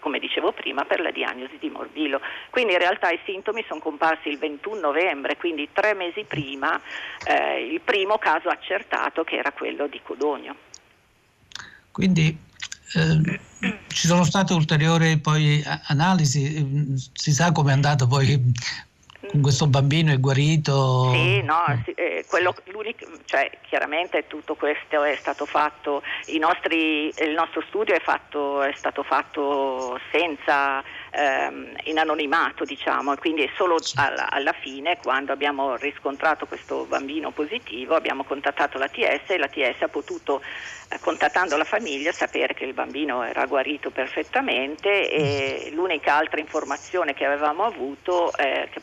come 0.00 0.18
dicevo 0.18 0.52
prima, 0.52 0.84
per 0.84 1.00
la 1.00 1.10
diagnosi 1.10 1.56
di 1.58 1.70
morbillo. 1.70 2.20
Quindi 2.50 2.72
in 2.72 2.78
realtà 2.78 3.10
i 3.10 3.20
sintomi 3.24 3.64
sono 3.66 3.80
comparsi 3.80 4.28
il 4.28 4.38
21 4.38 4.80
novembre, 4.80 5.36
quindi 5.36 5.68
tre 5.72 5.94
mesi 5.94 6.24
prima, 6.24 6.78
eh, 7.24 7.64
il 7.64 7.80
primo 7.80 8.18
caso 8.18 8.48
accertato 8.48 9.24
che 9.24 9.36
era 9.36 9.52
quello 9.52 9.86
di 9.86 10.00
Codogno. 10.02 10.56
Quindi 11.90 12.36
eh, 12.94 13.40
ci 13.88 14.06
sono 14.06 14.24
state 14.24 14.52
ulteriori 14.52 15.18
poi 15.18 15.62
analisi, 15.86 16.96
si 17.12 17.32
sa 17.32 17.52
come 17.52 17.70
è 17.70 17.74
andato 17.74 18.06
poi 18.06 18.52
questo 19.40 19.66
bambino 19.66 20.12
è 20.12 20.18
guarito? 20.18 21.10
Sì, 21.12 21.42
no, 21.42 21.64
sì, 21.84 21.90
eh, 21.92 22.24
quello, 22.28 22.54
cioè, 23.24 23.50
chiaramente 23.68 24.26
tutto 24.26 24.54
questo 24.54 25.02
è 25.02 25.16
stato 25.16 25.44
fatto, 25.44 26.02
nostri, 26.38 27.08
il 27.08 27.32
nostro 27.36 27.62
studio 27.68 27.94
è, 27.94 28.00
fatto, 28.00 28.62
è 28.62 28.72
stato 28.74 29.02
fatto 29.02 29.98
senza 30.10 30.82
ehm, 31.18 31.76
in 31.84 31.98
anonimato, 31.98 32.64
diciamo, 32.64 33.12
e 33.12 33.16
quindi 33.16 33.50
solo 33.56 33.78
alla, 33.96 34.30
alla, 34.30 34.52
fine, 34.52 34.98
quando 35.02 35.32
abbiamo 35.32 35.76
riscontrato 35.76 36.46
questo 36.46 36.84
bambino 36.84 37.30
positivo, 37.32 37.94
abbiamo 37.94 38.24
contattato 38.24 38.78
l'ATS 38.78 39.30
e 39.30 39.38
l'ATS 39.38 39.82
ha 39.82 39.88
potuto, 39.88 40.40
eh, 40.88 40.98
contattando 41.00 41.56
la 41.56 41.64
famiglia, 41.64 42.12
sapere 42.12 42.54
che 42.54 42.64
il 42.64 42.74
bambino 42.74 43.24
era 43.24 43.44
guarito 43.46 43.90
perfettamente 43.90 45.10
e 45.10 45.70
l'unica 45.72 46.14
altra 46.14 46.40
informazione 46.40 47.14
che 47.14 47.24
avevamo 47.24 47.64
avuto 47.64 48.32
eh, 48.36 48.68
che, 48.70 48.80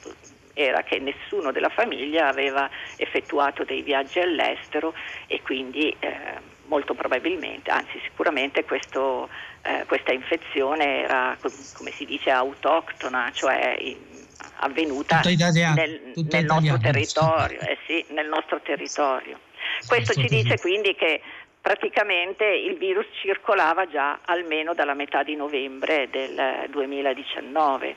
era 0.54 0.84
che 0.84 1.00
nessuno 1.00 1.52
della 1.52 1.70
famiglia 1.70 2.28
aveva 2.28 2.70
effettuato 2.98 3.64
dei 3.64 3.82
viaggi 3.82 4.20
all'estero 4.20 4.94
e 5.28 5.42
quindi 5.42 5.96
eh, 6.00 6.54
molto 6.68 6.94
probabilmente, 6.94 7.72
anzi 7.72 8.00
sicuramente 8.04 8.64
questo, 8.64 9.30
eh, 9.66 9.86
questa 9.88 10.14
infezione 10.14 11.04
era, 11.04 11.36
come 11.74 11.92
si 11.92 12.06
dice, 12.06 12.30
autoctona, 12.30 13.32
cioè 13.34 13.76
avvenuta 14.58 15.22
nel, 15.24 16.14
nel 16.14 16.46
nostro 16.46 16.78
territorio. 16.78 17.60
Eh 17.62 17.78
sì, 17.88 18.06
nel 18.10 18.28
nostro 18.28 18.62
territorio. 18.62 19.40
Questo 19.88 20.14
ci 20.14 20.28
dice 20.28 20.60
quindi 20.60 20.94
che 20.96 21.22
praticamente 21.60 22.46
il 22.46 22.78
virus 22.78 23.08
circolava 23.22 23.88
già 23.88 24.20
almeno 24.26 24.76
dalla 24.76 24.94
metà 24.94 25.24
di 25.24 25.36
novembre 25.36 26.08
del 26.12 26.68
2019 26.70 27.96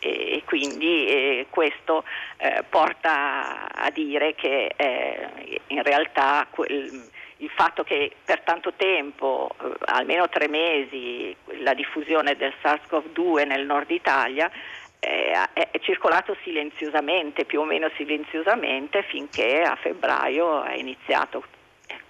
e 0.00 0.42
quindi 0.44 1.06
eh, 1.06 1.46
questo 1.48 2.04
eh, 2.36 2.64
porta 2.68 3.72
a 3.72 3.90
dire 3.90 4.34
che 4.34 4.72
eh, 4.76 5.60
in 5.68 5.82
realtà 5.82 6.46
quel, 6.50 7.08
il 7.38 7.50
fatto 7.50 7.82
che 7.84 8.12
per 8.24 8.40
tanto 8.40 8.72
tempo, 8.74 9.50
eh, 9.60 9.72
almeno 9.86 10.28
tre 10.28 10.48
mesi, 10.48 11.34
la 11.60 11.74
diffusione 11.74 12.36
del 12.36 12.54
SARS-CoV-2 12.62 13.46
nel 13.46 13.66
nord 13.66 13.90
Italia 13.90 14.50
eh, 14.98 15.32
è, 15.52 15.68
è, 15.70 15.78
circolato 15.80 16.36
silenziosamente, 16.42 17.44
più 17.44 17.60
o 17.60 17.64
meno 17.64 17.90
silenziosamente, 17.96 19.02
finché 19.02 19.62
a 19.62 19.76
febbraio 19.76 20.62
è 20.62 20.76
iniziato 20.76 21.44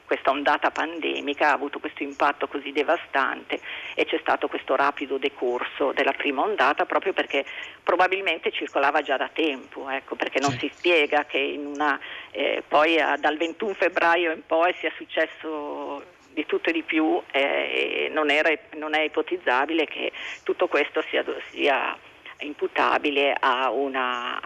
questa 0.07 0.31
ondata 0.31 0.71
pandemica 0.71 1.49
ha 1.49 1.53
avuto 1.53 1.79
questo 1.79 2.03
impatto 2.03 2.47
così 2.49 2.73
devastante 2.73 3.61
e 3.95 4.05
c'è 4.07 4.19
stato 4.21 4.49
questo 4.49 4.75
rapido 4.77 5.19
decorso 5.19 5.93
della 5.93 6.13
prima 6.13 6.43
ondata 6.43 6.87
proprio 6.87 7.13
perché 7.13 7.45
probabilmente 7.83 8.51
circolava 8.51 9.03
già 9.03 9.17
da 9.17 9.29
tempo, 9.33 9.89
ecco, 9.91 10.15
perché 10.15 10.41
non 10.41 10.53
sì. 10.53 10.59
si 10.61 10.73
spiega 10.75 11.25
che 11.27 11.55
una, 11.59 11.99
eh, 12.31 12.63
poi 12.67 12.99
a, 12.99 13.17
dal 13.17 13.37
21 13.37 13.75
febbraio 13.75 14.33
in 14.33 14.47
poi 14.47 14.73
sia 14.79 14.93
successo 14.97 16.15
di 16.33 16.45
tutto 16.47 16.69
e 16.69 16.73
di 16.73 16.83
più 16.83 17.21
eh, 17.31 18.11
non, 18.13 18.31
era, 18.31 18.51
non, 18.75 18.95
è 18.95 19.01
ipotizzabile 19.01 19.87
che 19.87 20.13
tutto 20.43 20.69
questo 20.69 21.03
sia, 21.09 21.25
sia 21.51 21.97
imputabile 22.41 23.35
a 23.39 23.71
una, 23.71 24.39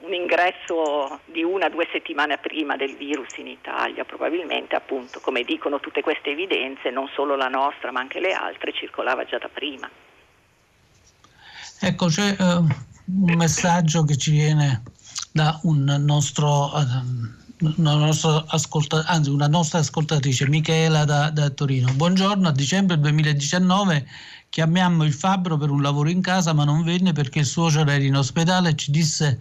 un 0.00 0.14
ingresso 0.14 1.20
di 1.26 1.42
una 1.42 1.66
o 1.66 1.70
due 1.70 1.86
settimane 1.92 2.38
prima 2.38 2.76
del 2.76 2.96
virus 2.96 3.36
in 3.36 3.48
Italia, 3.48 4.04
probabilmente 4.04 4.74
appunto, 4.74 5.20
come 5.20 5.42
dicono 5.42 5.80
tutte 5.80 6.00
queste 6.00 6.30
evidenze, 6.30 6.90
non 6.90 7.08
solo 7.14 7.36
la 7.36 7.48
nostra 7.48 7.92
ma 7.92 8.00
anche 8.00 8.20
le 8.20 8.32
altre, 8.32 8.72
circolava 8.72 9.24
già 9.24 9.38
da 9.38 9.48
prima. 9.52 9.88
Ecco, 11.82 12.06
c'è 12.06 12.36
uh, 12.38 12.66
un 13.04 13.34
messaggio 13.36 14.04
che 14.04 14.16
ci 14.16 14.30
viene 14.30 14.82
da 15.32 15.58
un 15.64 15.84
nostro, 16.00 16.72
uh, 16.74 17.74
una, 17.76 17.94
nostra 17.94 18.44
ascolta, 18.48 19.04
anzi, 19.06 19.30
una 19.30 19.48
nostra 19.48 19.80
ascoltatrice, 19.80 20.48
Michela 20.48 21.04
da, 21.04 21.30
da 21.30 21.50
Torino. 21.50 21.92
Buongiorno, 21.92 22.48
a 22.48 22.52
dicembre 22.52 22.98
2019 22.98 24.06
chiamiammo 24.48 25.04
il 25.04 25.12
fabbro 25.12 25.56
per 25.56 25.70
un 25.70 25.80
lavoro 25.80 26.08
in 26.08 26.20
casa 26.20 26.52
ma 26.52 26.64
non 26.64 26.82
venne 26.82 27.12
perché 27.12 27.38
il 27.38 27.46
suocero 27.46 27.88
era 27.88 28.02
in 28.02 28.16
ospedale 28.16 28.70
e 28.70 28.74
ci 28.74 28.90
disse 28.90 29.40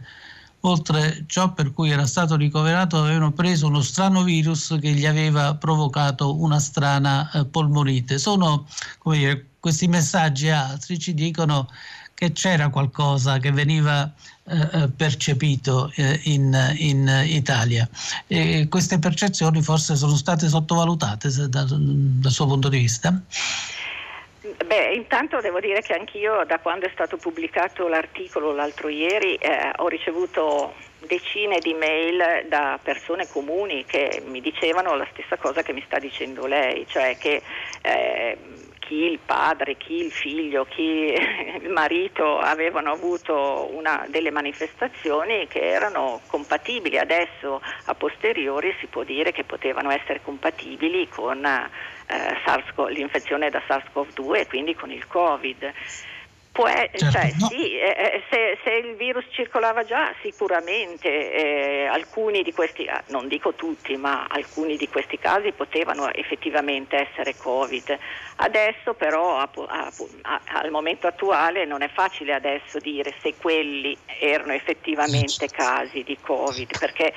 Oltre 0.62 1.24
ciò 1.28 1.54
per 1.54 1.72
cui 1.74 1.90
era 1.90 2.06
stato 2.06 2.36
ricoverato 2.36 3.00
avevano 3.00 3.32
preso 3.32 3.68
uno 3.68 3.82
strano 3.82 4.24
virus 4.24 4.78
che 4.82 4.92
gli 4.92 5.06
aveva 5.06 5.56
provocato 5.56 6.42
una 6.42 6.60
strana 6.60 7.32
eh, 7.32 7.46
polmonite. 7.46 8.18
Sono 8.18 8.66
dire, 9.04 9.46
questi 9.60 9.88
messaggi 9.88 10.48
e 10.48 10.52
altri 10.52 11.00
ci 11.00 11.14
dicono 11.14 11.70
che 12.14 12.34
c'era 12.34 12.68
qualcosa 12.68 13.40
che 13.40 13.52
veniva 13.52 14.12
eh, 14.44 14.70
eh 14.74 14.90
percepito 14.90 15.90
eh, 15.96 16.20
in, 16.24 16.76
in, 16.80 17.24
Italia 17.28 17.88
e 18.28 18.68
queste 18.68 19.00
percezioni 19.00 19.62
forse 19.62 19.96
sono 19.96 20.18
state 20.18 20.50
sottovalutate 20.50 21.30
da, 21.48 21.64
dal 21.70 22.32
suo 22.32 22.48
punto 22.48 22.68
di 22.68 22.80
vista. 22.80 23.22
Beh, 24.66 24.94
intanto 24.94 25.40
devo 25.40 25.60
dire 25.60 25.82
che 25.82 25.94
anch'io 25.94 26.44
da 26.46 26.60
quando 26.60 26.86
è 26.86 26.92
stato 26.94 27.18
pubblicato 27.18 27.88
l'articolo 27.88 28.52
l'altro 28.52 28.90
ieri 28.90 29.36
eh, 29.36 29.72
ho 29.78 29.88
ricevuto 29.88 30.74
decine 31.00 31.60
di 31.60 31.74
mail 31.74 32.46
da 32.48 32.78
persone 32.82 33.28
comuni 33.28 33.86
che 33.86 34.22
mi 34.26 34.42
dicevano 34.42 34.96
la 34.96 35.08
stessa 35.12 35.38
cosa 35.38 35.62
che 35.64 35.74
mi 35.74 35.82
sta 35.86 35.98
dicendo 35.98 36.46
lei, 36.46 36.86
cioè 36.88 37.18
che 37.18 37.42
eh, 37.82 38.38
chi 38.90 39.04
il 39.04 39.20
padre, 39.24 39.78
chi 39.78 40.04
il 40.04 40.12
figlio, 40.12 40.66
chi 40.66 41.14
il 41.62 41.70
marito 41.70 42.40
avevano 42.40 42.92
avuto 42.92 43.70
una, 43.72 44.08
delle 44.10 44.32
manifestazioni 44.32 45.46
che 45.48 45.60
erano 45.60 46.22
compatibili. 46.26 46.98
Adesso 46.98 47.62
a 47.86 47.94
posteriori 47.94 48.74
si 48.80 48.88
può 48.88 49.04
dire 49.04 49.32
che 49.32 49.44
potevano 49.44 49.92
essere 49.92 50.22
compatibili 50.24 51.08
con 51.08 51.46
eh, 51.46 52.92
l'infezione 52.92 53.52
da 53.52 53.62
SARS-CoV-2 53.68 54.38
e 54.38 54.48
quindi 54.48 54.74
con 54.74 54.90
il 54.90 55.06
Covid. 55.06 55.72
Può, 56.60 56.68
certo, 56.68 57.10
cioè, 57.10 57.32
no. 57.40 57.48
sì, 57.48 57.80
eh, 57.80 57.96
eh, 57.98 58.24
se, 58.30 58.58
se, 58.66 58.72
il 58.74 58.96
virus 58.96 59.24
circolava 59.30 59.86
già 59.86 60.14
sicuramente 60.22 61.32
eh, 61.32 61.86
alcuni 61.86 62.44
di 62.44 62.52
questi, 62.52 62.86
ah, 62.86 63.02
non 63.08 63.30
dico 63.30 63.54
tutti, 63.54 63.96
ma 63.96 64.28
alcuni 64.28 64.76
di 64.76 64.90
questi 64.90 65.18
casi 65.18 65.54
potevano 65.54 66.14
effettivamente 66.14 66.98
essere 66.98 67.38
Covid. 67.38 67.98
Adesso 68.36 68.94
però 68.94 69.38
a, 69.38 69.50
a, 69.68 69.92
a, 70.24 70.42
al 70.56 70.70
momento 70.70 71.08
attuale 71.08 71.64
non 71.64 71.82
è 71.82 71.88
facile 71.88 72.34
adesso 72.34 72.80
dire 72.80 73.14
se 73.22 73.36
quelli 73.40 73.98
erano 74.20 74.52
effettivamente 74.52 75.48
casi 75.48 76.04
di 76.04 76.18
Covid 76.22 76.78
perché 76.78 77.14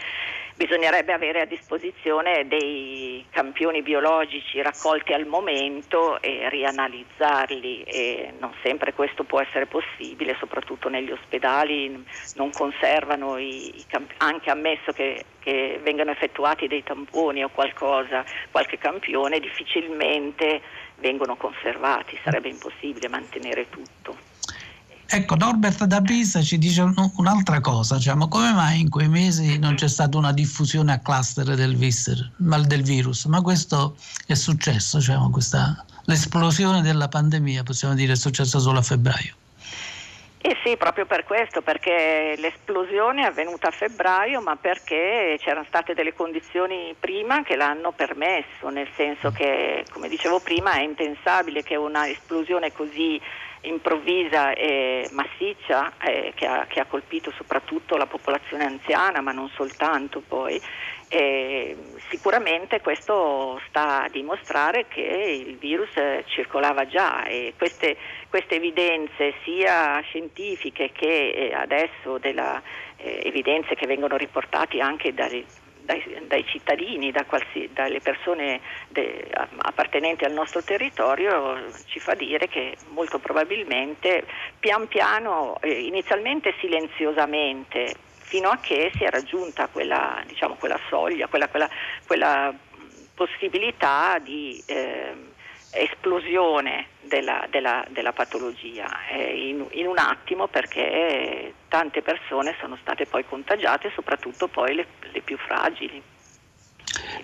bisognerebbe 0.55 1.13
avere 1.13 1.41
a 1.41 1.47
disposizione 1.47 2.47
dei 2.47 3.25
campioni 3.31 3.83
biologici 3.83 4.61
raccolti 4.63 5.13
al 5.13 5.27
momento 5.27 6.21
e 6.21 6.49
rianalizzarli 6.49 7.83
e 7.83 8.33
non 8.39 8.53
sempre 8.63 8.93
questo 8.93 9.25
può 9.25 9.41
essere 9.41 9.67
possibile, 9.67 10.37
soprattutto 10.39 10.89
negli 10.89 11.11
ospedali 11.11 12.05
non 12.35 12.53
conservano 12.53 13.39
i, 13.39 13.79
i 13.79 13.85
camp- 13.87 14.13
anche 14.19 14.51
ammesso 14.51 14.93
che, 14.93 15.25
che 15.41 15.81
vengano 15.83 16.11
effettuati 16.11 16.69
dei 16.69 16.83
tamponi 16.83 17.43
o 17.43 17.49
qualcosa, 17.49 18.25
qualche 18.51 18.79
campione, 18.79 19.41
difficilmente 19.41 20.61
vengono 20.97 21.37
conservati, 21.37 22.19
sarebbe 22.23 22.49
impossibile 22.49 23.09
mantenere 23.09 23.69
tutto. 23.71 24.32
Ecco, 25.15 25.35
Norbert 25.35 25.85
da 25.85 26.01
Pisa 26.01 26.41
ci 26.41 26.57
dice 26.57 26.81
un'altra 27.19 27.61
cosa, 27.61 27.97
diciamo, 27.97 28.29
come 28.29 28.51
mai 28.53 28.81
in 28.81 28.89
quei 28.89 29.09
mesi 29.09 29.59
non 29.59 29.75
c'è 29.75 29.87
stata 29.87 30.17
una 30.17 30.33
diffusione 30.33 30.91
a 30.91 31.01
cluster 31.01 31.55
del, 31.55 31.77
visser, 31.77 32.31
del 32.39 32.83
virus? 32.83 33.27
Ma 33.27 33.43
questo 33.43 33.95
è 34.27 34.33
successo, 34.33 34.97
diciamo, 34.97 35.29
questa, 35.29 35.85
l'esplosione 36.07 36.81
della 36.81 37.09
pandemia, 37.09 37.63
possiamo 37.63 37.93
dire, 37.93 38.15
è 38.15 38.17
successa 38.17 38.59
solo 38.59 38.79
a 38.79 38.83
febbraio. 38.83 39.35
Eh 40.39 40.57
sì, 40.65 40.79
proprio 40.79 41.05
per 41.05 41.25
questo, 41.25 41.61
perché 41.61 42.35
l'esplosione 42.39 43.23
è 43.23 43.27
avvenuta 43.27 43.69
a 43.69 43.71
febbraio, 43.71 44.41
ma 44.41 44.57
perché 44.57 45.37
c'erano 45.39 45.67
state 45.69 45.93
delle 45.93 46.15
condizioni 46.15 46.95
prima 46.99 47.43
che 47.43 47.55
l'hanno 47.55 47.93
permesso, 47.93 48.71
nel 48.71 48.89
senso 48.97 49.31
che, 49.31 49.85
come 49.91 50.09
dicevo 50.09 50.41
prima, 50.41 50.73
è 50.73 50.81
impensabile 50.81 51.63
che 51.63 51.77
una 51.77 52.09
esplosione 52.09 52.73
così 52.73 53.21
improvvisa 53.63 54.53
e 54.55 55.09
massiccia 55.13 55.93
eh, 56.03 56.33
che, 56.35 56.47
ha, 56.47 56.67
che, 56.67 56.81
ha, 56.81 56.85
colpito 56.87 57.31
soprattutto 57.33 57.97
la 57.97 58.07
popolazione 58.07 58.65
anziana, 58.65 59.21
ma 59.21 59.33
non 59.33 59.49
soltanto 59.55 60.23
poi. 60.27 60.61
E 61.09 61.77
sicuramente 62.09 62.81
questo 62.81 63.61
sta 63.69 64.05
a 64.05 64.09
dimostrare 64.09 64.87
che 64.89 65.45
il 65.47 65.57
virus 65.59 65.91
circolava 66.27 66.87
già 66.87 67.25
e 67.25 67.53
queste, 67.57 67.97
queste 68.31 68.55
evidenze 68.55 69.35
sia 69.45 70.01
scientifiche 70.01 70.91
che 70.93 71.31
eh, 71.31 71.55
adesso 71.55 72.17
delle 72.19 72.63
eh, 72.97 73.21
evidenze 73.25 73.75
che 73.75 73.87
vengono 73.87 74.17
riportate 74.17 74.81
anche 74.81 75.13
dai, 75.13 75.45
dai, 75.85 76.03
dai 76.27 76.45
cittadini, 76.47 77.11
da 77.11 77.25
qualsi, 77.25 77.69
dalle 77.73 78.01
persone 78.01 78.61
de, 78.89 79.31
appartenenti 79.59 80.25
al 80.25 80.33
nostro 80.33 80.63
territorio, 80.63 81.71
ci 81.87 81.99
fa 81.99 82.15
dire 82.15 82.49
che 82.49 82.77
molto 82.89 83.19
probabilmente 83.19 84.27
pian 84.59 84.89
piano, 84.89 85.59
eh, 85.61 85.81
inizialmente 85.85 86.55
silenziosamente, 86.61 87.95
fino 88.21 88.49
a 88.49 88.59
che 88.59 88.91
si 88.95 89.05
è 89.05 89.11
raggiunta 89.11 89.69
quella, 89.69 90.23
diciamo, 90.27 90.55
quella 90.55 90.79
soglia, 90.89 91.27
quella, 91.27 91.49
quella, 91.49 91.69
quella 92.07 92.55
possibilità 93.15 94.19
di 94.19 94.63
eh, 94.67 95.32
esplosione 95.73 96.87
della, 97.01 97.47
della, 97.51 97.85
della 97.91 98.13
patologia 98.13 98.89
eh, 99.11 99.49
in, 99.49 99.67
in, 99.73 99.87
un 99.87 99.99
attimo 99.99 100.47
perché 100.47 101.55
tante 101.69 102.03
persone 102.03 102.55
sono 102.61 102.77
state 102.81 103.07
poi 103.07 103.25
contagiate, 103.27 103.91
soprattutto 103.95 104.49
poi 104.49 104.75
le, 104.75 104.87
le 105.13 105.21
più 105.21 105.37
fragili. 105.39 106.03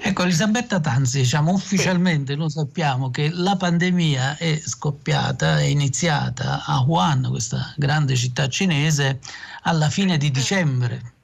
Ecco, 0.01 0.23
Elisabetta 0.23 0.81
Tanzi, 0.81 1.19
diciamo 1.19 1.53
ufficialmente 1.53 2.33
sì. 2.33 2.39
noi 2.39 2.51
sappiamo 2.51 3.11
che 3.11 3.31
la 3.31 3.57
pandemia 3.57 4.37
è 4.39 4.57
scoppiata, 4.57 5.59
è 5.59 5.65
iniziata 5.65 6.65
a 6.65 6.81
Wuhan, 6.87 7.27
questa 7.29 7.75
grande 7.77 8.17
città 8.17 8.49
cinese, 8.49 9.21
alla 9.63 9.91
fine 9.91 10.17
di 10.17 10.31
dicembre. 10.31 11.17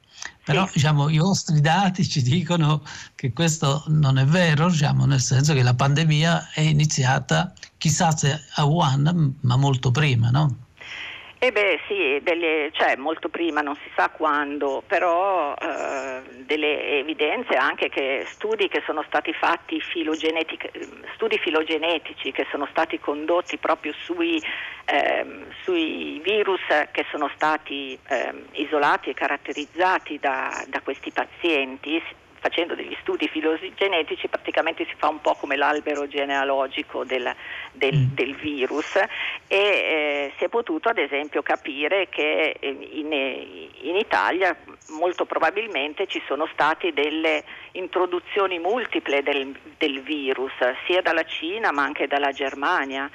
Però 0.45 0.67
sì. 0.67 0.73
diciamo, 0.75 1.09
i 1.09 1.19
vostri 1.19 1.61
dati 1.61 2.07
ci 2.09 2.23
dicono 2.23 2.83
che 3.15 3.33
questo 3.33 3.85
non 3.89 4.19
è 4.19 4.25
vero, 4.25 4.71
diciamo, 4.71 5.07
nel 5.07 5.21
senso 5.21 5.55
che 5.55 5.63
la 5.63 5.75
pandemia 5.75 6.51
è 6.53 6.61
iniziata 6.61 7.53
chissà 7.79 8.15
se 8.17 8.41
a 8.55 8.65
Wuhan, 8.65 9.37
ma 9.41 9.57
molto 9.57 9.91
prima, 9.91 10.31
no? 10.31 10.64
Eh 11.45 11.53
beh 11.53 11.79
sì, 11.87 12.21
delle, 12.23 12.71
cioè 12.73 12.97
molto 12.97 13.29
prima, 13.29 13.61
non 13.61 13.75
si 13.75 13.91
sa 13.95 14.09
quando, 14.09 14.83
però 14.87 15.53
eh, 15.53 16.23
delle 16.47 17.01
evidenze 17.01 17.53
anche 17.53 17.91
che 17.91 18.25
studi 18.31 18.67
che 18.69 18.83
sono 18.87 19.05
stati 19.07 19.31
fatti 19.35 19.79
studi 21.15 21.39
filogenetici 21.39 22.33
che 22.33 22.47
sono 22.51 22.67
stati 22.71 22.99
condotti 22.99 23.59
proprio 23.59 23.93
sui, 23.93 24.43
eh, 24.87 25.27
sui 25.65 26.19
virus 26.25 26.63
che 26.93 27.05
sono 27.11 27.31
stati 27.35 27.99
eh, 28.09 28.33
isolati 28.53 29.11
e 29.11 29.15
caratterizzati 29.15 30.19
da, 30.19 30.65
da 30.67 30.81
questi 30.81 31.11
pazienti, 31.11 32.03
facendo 32.45 32.75
degli 32.75 32.95
studi 33.01 33.27
filogenetici 33.27 34.29
praticamente 34.29 34.85
si 34.85 34.95
fa 34.99 35.09
un 35.09 35.23
po' 35.23 35.33
come 35.33 35.57
l'albero 35.57 36.07
genealogico 36.07 37.03
del, 37.03 37.35
del, 37.73 37.97
mm. 37.97 38.15
del 38.15 38.35
virus 38.35 38.97
e 38.97 39.07
eh, 39.49 40.33
si 40.37 40.45
è 40.45 40.49
potuto 40.51 40.91
ad 40.91 40.99
esempio 40.99 41.41
capire 41.41 42.11
che 42.11 42.55
eh, 42.61 42.69
in, 42.69 43.11
in 43.13 43.97
Italia 43.97 44.55
molto 44.99 45.25
probabilmente 45.25 46.07
ci 46.07 46.23
sono 46.27 46.47
state 46.53 46.93
delle 46.93 47.43
introduzioni 47.73 48.59
multiple 48.59 49.23
del, 49.23 49.57
del, 49.79 50.03
virus, 50.03 50.53
sia 50.87 51.01
dalla 51.01 51.25
Cina 51.25 51.73
ma 51.73 51.83
anche 51.83 52.07
dalla 52.07 52.31
Germania 52.31 53.11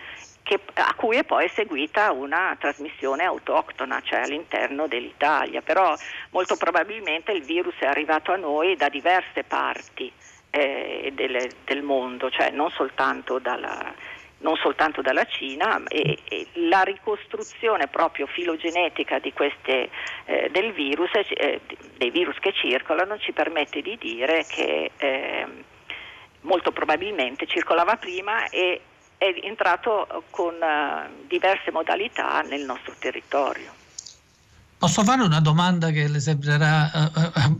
che, 0.49 0.59
a 0.73 0.95
cui 0.95 1.17
è 1.17 1.23
poi 1.23 1.47
seguita 1.49 2.12
una 2.12 2.55
trasmissione 2.59 3.23
autoctona, 3.23 4.01
cioè 4.01 4.21
all'interno 4.21 4.88
dell'Italia. 4.88 5.62
Però 5.62 5.93
molto 6.31 6.57
probabilmente 6.57 7.31
il 7.31 7.43
virus 7.43 7.75
è 7.77 7.85
arrivato 7.85 8.31
a 8.31 8.35
noi 8.35 8.75
da 8.75 8.89
diverse 8.89 9.43
parti 9.43 10.12
eh, 10.49 11.12
del, 11.13 11.51
del, 11.63 11.83
mondo, 11.83 12.31
cioè 12.31 12.49
non 12.49 12.71
soltanto 12.71 13.38
dalla, 13.38 13.93
non 14.39 14.55
soltanto 14.55 15.03
dalla 15.03 15.25
Cina 15.25 15.83
e, 15.88 16.17
e, 16.27 16.47
la 16.53 16.81
ricostruzione 16.81 17.85
proprio 17.85 18.25
filogenetica 18.25 19.19
queste, 19.31 19.91
eh, 20.25 20.49
del 20.49 20.71
virus, 20.73 21.12
eh, 21.13 21.62
dei 21.95 22.09
virus 22.09 22.39
che 22.39 22.53
circolano 22.53 23.19
ci 23.19 23.33
permette 23.33 23.83
di 23.83 23.95
dire 23.99 24.45
che 24.49 24.89
eh, 24.97 25.47
molto 26.41 26.71
probabilmente 26.71 27.45
circolava 27.45 27.97
prima 27.97 28.49
e 28.49 28.81
è 29.19 29.36
entrato 29.43 30.23
con 30.32 30.55
uh, 30.55 31.27
diverse 31.27 31.71
modalità 31.71 32.41
nel 32.41 32.63
nostro 32.63 32.95
territorio. 32.97 33.71
Posso 34.77 35.03
fare 35.03 35.21
una 35.21 35.41
domanda 35.41 35.89
che 35.91 36.08
le 36.08 36.21
sembrerà 36.21 36.89
uh, 36.93 37.19
uh, 37.19 37.58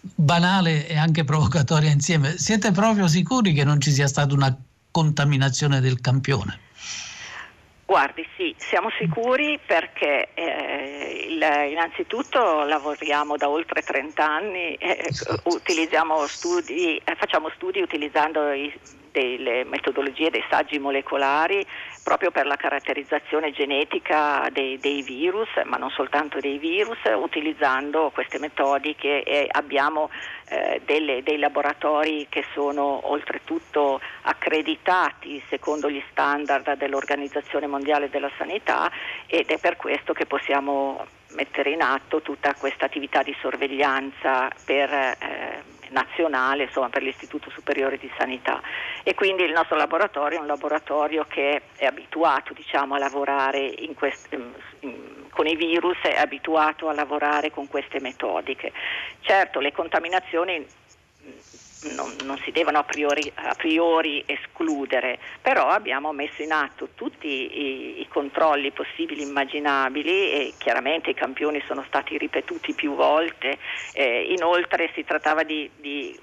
banale 0.00 0.88
e 0.88 0.98
anche 0.98 1.22
provocatoria 1.22 1.90
insieme? 1.90 2.36
Siete 2.36 2.72
proprio 2.72 3.06
sicuri 3.06 3.52
che 3.52 3.62
non 3.62 3.80
ci 3.80 3.92
sia 3.92 4.08
stata 4.08 4.34
una 4.34 4.54
contaminazione 4.90 5.80
del 5.80 6.00
campione? 6.00 6.58
Guardi, 7.90 8.26
sì, 8.36 8.54
siamo 8.56 8.88
sicuri 8.98 9.58
perché 9.64 10.28
eh, 10.34 11.26
il, 11.28 11.42
innanzitutto 11.70 12.64
lavoriamo 12.64 13.36
da 13.36 13.48
oltre 13.48 13.82
30 13.82 14.24
anni, 14.24 14.74
eh, 14.74 15.08
studi, 16.26 16.96
eh, 16.96 17.14
facciamo 17.16 17.50
studi 17.56 17.80
utilizzando 17.80 18.52
i 18.52 18.72
delle 19.10 19.64
metodologie 19.64 20.30
dei 20.30 20.44
saggi 20.48 20.78
molecolari 20.78 21.64
proprio 22.02 22.30
per 22.30 22.46
la 22.46 22.56
caratterizzazione 22.56 23.52
genetica 23.52 24.48
dei, 24.50 24.78
dei 24.78 25.02
virus, 25.02 25.48
ma 25.64 25.76
non 25.76 25.90
soltanto 25.90 26.40
dei 26.40 26.58
virus, 26.58 26.98
utilizzando 27.14 28.10
queste 28.12 28.38
metodiche 28.38 29.22
e 29.22 29.46
abbiamo 29.50 30.10
eh, 30.48 30.80
delle, 30.84 31.22
dei 31.22 31.38
laboratori 31.38 32.26
che 32.28 32.44
sono 32.54 33.10
oltretutto 33.10 34.00
accreditati 34.22 35.42
secondo 35.48 35.90
gli 35.90 36.02
standard 36.10 36.76
dell'Organizzazione 36.76 37.66
Mondiale 37.66 38.08
della 38.10 38.30
Sanità 38.38 38.90
ed 39.26 39.50
è 39.50 39.58
per 39.58 39.76
questo 39.76 40.12
che 40.12 40.26
possiamo 40.26 41.06
mettere 41.32 41.70
in 41.70 41.82
atto 41.82 42.22
tutta 42.22 42.54
questa 42.54 42.86
attività 42.86 43.22
di 43.22 43.36
sorveglianza 43.40 44.48
per 44.64 44.90
eh, 44.92 45.78
nazionale 45.90 46.64
insomma, 46.64 46.88
per 46.88 47.02
l'Istituto 47.02 47.50
Superiore 47.50 47.98
di 47.98 48.10
Sanità 48.16 48.60
e 49.02 49.14
quindi 49.14 49.44
il 49.44 49.52
nostro 49.52 49.76
laboratorio 49.76 50.38
è 50.38 50.40
un 50.40 50.46
laboratorio 50.46 51.24
che 51.28 51.62
è 51.76 51.86
abituato 51.86 52.52
diciamo, 52.52 52.94
a 52.94 52.98
lavorare 52.98 53.74
quest- 53.94 54.36
con 55.30 55.46
i 55.46 55.56
virus, 55.56 55.98
è 56.02 56.18
abituato 56.18 56.88
a 56.88 56.92
lavorare 56.92 57.50
con 57.50 57.68
queste 57.68 58.00
metodiche. 58.00 58.72
Certo 59.20 59.60
le 59.60 59.72
contaminazioni 59.72 60.66
non, 61.94 62.14
non, 62.24 62.38
si 62.44 62.50
devono 62.50 62.78
a 62.78 62.84
priori, 62.84 63.30
a 63.34 63.54
priori, 63.54 64.22
escludere, 64.26 65.18
però 65.40 65.68
abbiamo 65.68 66.12
messo 66.12 66.42
in 66.42 66.52
atto 66.52 66.90
tutti 66.94 67.26
i, 67.26 68.00
i, 68.00 68.08
controlli 68.08 68.70
possibili 68.70 69.22
e 69.22 69.26
immaginabili 69.26 70.30
e 70.30 70.54
chiaramente 70.58 71.10
i 71.10 71.14
campioni 71.14 71.62
sono 71.66 71.82
stati 71.86 72.18
ripetuti 72.18 72.74
più 72.74 72.94
volte, 72.94 73.58
eh, 73.92 74.34
inoltre 74.36 74.90
si 74.94 75.04
trattava 75.04 75.42
di, 75.42 75.70
di 75.76 76.18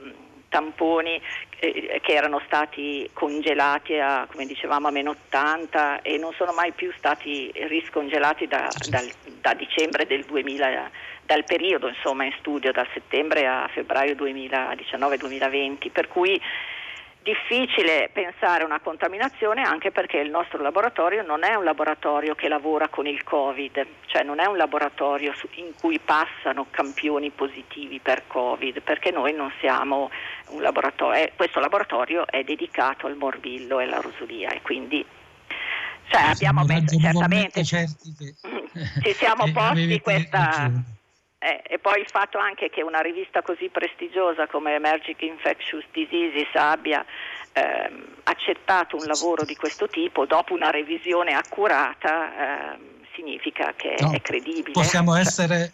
tamponi 0.50 1.22
eh, 1.60 2.00
che 2.02 2.14
erano 2.14 2.42
stati 2.46 3.10
congelati 3.14 3.98
a, 3.98 4.28
come 4.32 4.46
dicevamo, 4.46 4.88
a 4.88 4.92
meno 4.92 5.12
80 5.12 6.02
e 6.02 6.18
non 6.18 6.34
sono 6.34 6.54
mai 6.54 6.72
più 6.72 6.92
stati 6.98 7.52
riscongelati 7.54 8.48
da, 8.48 8.68
dal, 8.90 9.10
da 9.42 9.54
dicembre 9.54 10.06
del 10.06 10.24
2000, 10.24 10.90
dal 11.26 11.44
periodo 11.44 11.88
insomma 11.88 12.26
in 12.26 12.34
studio, 12.40 12.72
da 12.72 12.86
settembre 12.94 13.48
a 13.48 13.70
febbraio 13.74 14.14
2019-2020, 14.16 15.92
per 15.92 16.08
cui 16.08 16.40
difficile 17.28 18.10
pensare 18.14 18.64
a 18.64 18.66
una 18.66 18.80
contaminazione 18.80 19.62
anche 19.62 19.92
perché 19.92 20.18
il 20.18 20.30
nostro 20.30 20.62
laboratorio 20.62 21.24
non 21.24 21.44
è 21.44 21.56
un 21.56 21.66
laboratorio 21.66 22.36
che 22.36 22.48
lavora 22.48 22.88
con 22.88 23.06
il 23.06 23.22
Covid, 23.26 23.86
cioè 24.06 24.24
non 24.24 24.40
è 24.40 24.46
un 24.46 24.56
laboratorio 24.56 25.34
in 25.56 25.74
cui 25.78 26.00
passano 26.00 26.68
campioni 26.72 27.30
positivi 27.32 28.00
per 28.00 28.24
Covid, 28.28 28.82
perché 28.82 29.12
noi 29.12 29.34
non 29.34 29.52
siamo 29.60 30.10
laboratorio, 30.60 31.22
eh, 31.22 31.34
questo 31.36 31.60
laboratorio 31.60 32.28
è 32.28 32.44
dedicato 32.44 33.08
al 33.08 33.16
morbillo 33.16 33.80
e 33.80 33.84
alla 33.84 34.02
rosolia 34.02 34.52
e 34.52 34.62
quindi 34.62 35.06
cioè, 36.10 36.22
abbiamo 36.22 36.64
messo 36.64 36.98
certamente 36.98 37.64
certi 37.64 38.14
che, 38.18 38.36
ci 39.04 39.14
siamo 39.14 39.50
posti 39.52 40.00
questa 40.00 40.72
eh, 41.40 41.62
e 41.68 41.78
poi 41.78 42.00
il 42.00 42.08
fatto 42.10 42.40
anche 42.40 42.70
che 42.70 42.82
una 42.82 43.00
rivista 43.00 43.44
così 43.44 43.70
prestigiosa 43.70 44.48
come 44.48 44.74
Emerging 44.74 45.20
Infectious 45.22 45.86
Diseases 45.92 46.48
abbia 46.54 47.06
ehm, 47.54 48.06
accettato 48.24 48.98
un 48.98 49.06
lavoro 49.06 49.46
di 49.46 49.56
questo 49.56 49.88
tipo 49.88 50.26
dopo 50.26 50.54
una 50.54 50.72
revisione 50.72 51.34
accurata 51.34 52.74
ehm, 52.74 52.96
significa 53.14 53.74
che 53.76 53.96
no, 54.00 54.12
è 54.12 54.22
credibile. 54.22 54.72
Possiamo 54.72 55.14
cioè 55.14 55.22
essere 55.22 55.74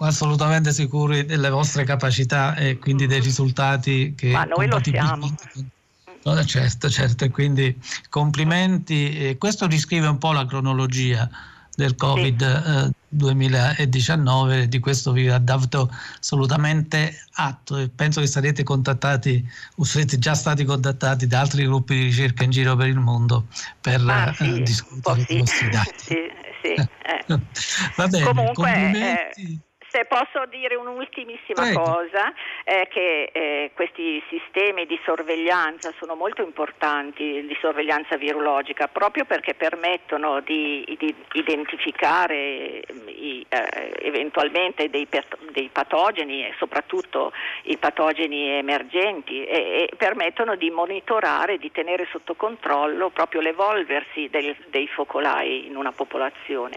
assolutamente 0.00 0.72
sicuri 0.72 1.24
delle 1.24 1.50
vostre 1.50 1.84
capacità 1.84 2.54
e 2.54 2.78
quindi 2.78 3.06
dei 3.06 3.20
risultati 3.20 4.14
che... 4.16 4.30
Ma 4.30 4.44
noi 4.44 4.68
lo 4.68 4.80
siamo. 4.82 5.34
Con... 5.52 6.44
Certo, 6.44 6.90
certo, 6.90 7.24
e 7.24 7.30
quindi 7.30 7.76
complimenti. 8.08 9.36
questo 9.38 9.68
riscrive 9.68 10.08
un 10.08 10.18
po' 10.18 10.32
la 10.32 10.44
cronologia 10.44 11.28
del 11.76 11.94
Covid 11.94 12.84
sì. 12.84 12.95
2019, 13.08 14.68
di 14.68 14.78
questo 14.78 15.12
vi 15.12 15.28
ha 15.28 15.38
dato 15.38 15.90
assolutamente 16.18 17.24
atto 17.34 17.76
e 17.78 17.88
penso 17.88 18.20
che 18.20 18.26
sarete 18.26 18.62
contattati 18.62 19.44
o 19.76 19.84
siete 19.84 20.18
già 20.18 20.34
stati 20.34 20.64
contattati 20.64 21.26
da 21.26 21.40
altri 21.40 21.64
gruppi 21.64 21.94
di 21.94 22.02
ricerca 22.04 22.44
in 22.44 22.50
giro 22.50 22.76
per 22.76 22.88
il 22.88 22.98
mondo 22.98 23.46
per 23.80 24.02
ah, 24.06 24.32
sì, 24.34 24.56
eh, 24.56 24.62
discutere 24.62 25.24
sì. 25.24 25.34
i 25.34 25.38
vostri 25.38 25.70
dati. 25.70 25.94
Sì, 26.66 26.74
sì, 26.74 26.74
eh. 26.74 27.26
Va 27.96 28.08
bene, 28.08 28.24
Comunque, 28.24 28.54
complimenti. 28.54 29.52
Eh, 29.52 29.65
se 29.96 30.04
posso 30.04 30.44
dire 30.50 30.74
un'ultimissima 30.74 31.62
Prego. 31.62 31.80
cosa, 31.80 32.30
è 32.64 32.86
che 32.90 33.30
eh, 33.32 33.70
questi 33.72 34.22
sistemi 34.28 34.84
di 34.84 35.00
sorveglianza 35.04 35.90
sono 35.98 36.14
molto 36.14 36.42
importanti, 36.42 37.46
di 37.46 37.56
sorveglianza 37.62 38.18
virologica, 38.18 38.88
proprio 38.88 39.24
perché 39.24 39.54
permettono 39.54 40.40
di, 40.40 40.84
di 40.98 41.14
identificare 41.32 42.82
mm, 42.92 43.08
i, 43.08 43.46
eh, 43.48 43.94
eventualmente 44.02 44.90
dei, 44.90 45.08
dei, 45.52 45.70
patogeni 45.72 46.44
e 46.44 46.52
soprattutto 46.58 47.32
i 47.62 47.78
patogeni 47.78 48.50
emergenti 48.50 49.44
e, 49.46 49.88
e, 49.88 49.96
permettono 49.96 50.56
di 50.56 50.68
monitorare, 50.68 51.56
di 51.56 51.72
tenere 51.72 52.06
sotto 52.10 52.34
controllo 52.34 53.08
proprio 53.08 53.40
l'evolversi 53.40 54.28
del, 54.28 54.54
dei 54.68 54.88
focolai 54.88 55.66
in 55.66 55.76
una 55.76 55.92
popolazione. 55.92 56.76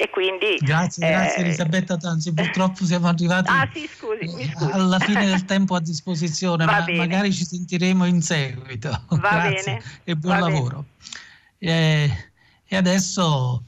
E 0.00 0.10
quindi, 0.10 0.58
grazie, 0.60 1.04
eh, 1.04 1.10
grazie 1.10 1.42
Elisabetta 1.42 1.96
Tanzi, 1.96 2.32
purtroppo 2.32 2.84
siamo 2.84 3.08
arrivati 3.08 3.50
ah, 3.50 3.68
sì, 3.74 3.90
scusi, 3.92 4.48
alla 4.70 5.00
fine 5.00 5.26
del 5.26 5.44
tempo 5.44 5.74
a 5.74 5.80
disposizione, 5.80 6.64
ma 6.64 6.82
bene. 6.82 6.98
magari 6.98 7.32
ci 7.32 7.44
sentiremo 7.44 8.04
in 8.04 8.22
seguito. 8.22 8.90
Va 9.08 9.16
grazie 9.16 9.62
bene. 9.64 9.82
e 10.04 10.14
buon 10.14 10.38
Va 10.38 10.48
lavoro. 10.48 10.84
E, 11.58 12.30
e 12.64 12.76
adesso 12.76 13.64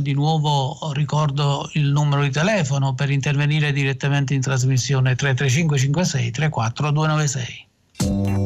di 0.00 0.12
nuovo 0.12 0.92
ricordo 0.92 1.70
il 1.72 1.90
numero 1.90 2.20
di 2.20 2.30
telefono 2.30 2.92
per 2.92 3.08
intervenire 3.08 3.72
direttamente 3.72 4.34
in 4.34 4.42
trasmissione 4.42 5.14
335 5.14 5.78
56 5.78 6.30
34 6.32 6.90
296. 6.90 8.41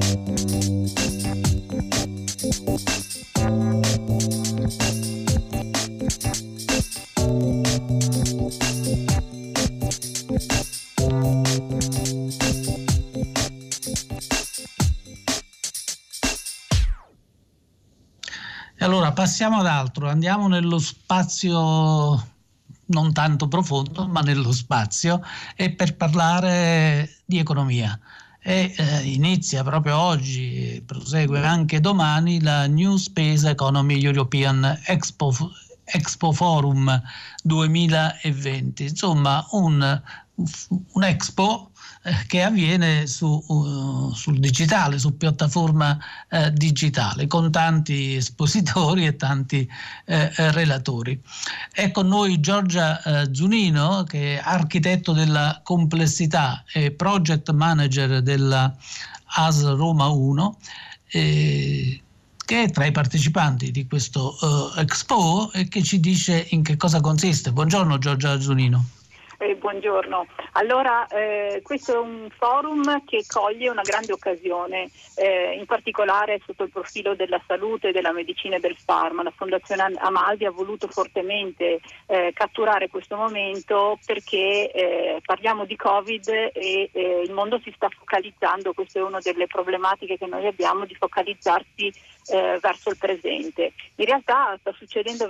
Passiamo 19.27 19.59
ad 19.59 19.67
altro, 19.67 20.09
andiamo 20.09 20.47
nello 20.47 20.79
spazio 20.79 22.25
non 22.87 23.12
tanto 23.12 23.49
profondo, 23.49 24.07
ma 24.07 24.21
nello 24.21 24.53
spazio, 24.53 25.21
e 25.57 25.71
per 25.73 25.97
parlare 25.97 27.17
di 27.25 27.39
economia. 27.39 27.99
E 28.41 28.73
eh, 28.77 29.01
inizia 29.03 29.65
proprio 29.65 29.99
oggi, 29.99 30.81
prosegue 30.87 31.45
anche 31.45 31.81
domani, 31.81 32.41
la 32.41 32.69
New 32.69 32.95
Space 32.95 33.51
Economy 33.51 34.01
European 34.01 34.81
Expo, 34.85 35.35
Expo 35.83 36.31
Forum 36.31 37.03
2020. 37.43 38.85
Insomma, 38.85 39.45
un, 39.51 40.03
un 40.93 41.03
expo 41.03 41.73
che 42.27 42.42
avviene 42.42 43.07
su, 43.07 43.42
uh, 43.47 44.12
sul 44.12 44.38
digitale, 44.38 44.99
su 44.99 45.16
piattaforma 45.16 45.99
uh, 46.31 46.51
digitale, 46.51 47.27
con 47.27 47.51
tanti 47.51 48.14
espositori 48.14 49.07
e 49.07 49.16
tanti 49.16 49.69
uh, 49.69 50.14
relatori. 50.53 51.21
È 51.71 51.90
con 51.90 52.07
noi 52.07 52.40
Giorgia 52.40 53.01
Zunino, 53.33 54.05
che 54.05 54.37
è 54.37 54.42
architetto 54.42 55.12
della 55.12 55.61
complessità 55.62 56.64
e 56.73 56.92
project 56.92 57.51
manager 57.53 58.23
della 58.23 58.75
AS 59.37 59.64
Roma 59.75 60.07
1. 60.07 60.59
Eh, 61.09 62.01
che 62.47 62.62
è 62.62 62.71
tra 62.71 62.85
i 62.87 62.92
partecipanti 62.92 63.73
di 63.73 63.88
questo 63.88 64.37
Expo 64.77 65.51
e 65.53 65.66
che 65.66 65.83
ci 65.83 65.99
dice 65.99 66.47
in 66.51 66.62
che 66.62 66.77
cosa 66.77 67.01
consiste. 67.01 67.51
Buongiorno 67.51 67.99
Giorgia 67.99 68.38
Zunino. 68.40 68.95
Eh, 69.38 69.55
buongiorno. 69.55 70.27
Allora, 70.53 71.07
eh, 71.09 71.61
questo 71.62 71.92
è 71.92 71.99
un 71.99 72.29
forum 72.31 73.05
che 73.05 73.22
coglie 73.29 73.68
una 73.68 73.83
grande 73.83 74.12
occasione, 74.12 74.88
eh, 75.14 75.57
in 75.59 75.66
particolare 75.66 76.40
sotto 76.46 76.62
il 76.62 76.70
profilo 76.70 77.14
della 77.14 77.40
salute, 77.46 77.92
della 77.92 78.12
medicina 78.12 78.57
e 78.57 78.61
del 78.61 78.79
farma. 78.79 79.22
La 79.22 79.33
Fondazione 79.37 79.92
Amaldi 79.99 80.46
ha 80.46 80.51
voluto 80.51 80.88
fortemente 80.88 81.81
eh, 82.07 82.31
catturare 82.33 82.88
questo 82.88 83.16
momento 83.16 83.99
perché 84.07 84.72
eh, 84.72 85.20
parliamo 85.22 85.66
di 85.66 85.77
Covid 85.77 86.29
e 86.29 86.88
eh, 86.90 87.20
il 87.22 87.33
mondo 87.33 87.61
si 87.62 87.70
sta 87.77 87.90
focalizzando, 87.90 88.72
questa 88.72 89.01
è 89.01 89.03
una 89.03 89.18
delle 89.20 89.46
problematiche 89.46 90.16
che 90.16 90.27
noi 90.27 90.46
abbiamo, 90.46 90.87
di 90.87 90.94
focalizzarsi 90.94 92.14
verso 92.27 92.90
il 92.90 92.99
presente. 92.99 93.72
In 93.94 94.05
realtà 94.05 94.59
succedendo 94.77 95.29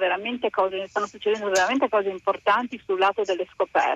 cose, 0.51 0.89
stanno 0.89 1.07
succedendo 1.07 1.51
veramente 1.51 1.91
cose 1.91 2.09
importanti 2.09 2.81
sul 2.83 2.99
lato 2.99 3.23
delle 3.23 3.47
scoperte 3.53 3.96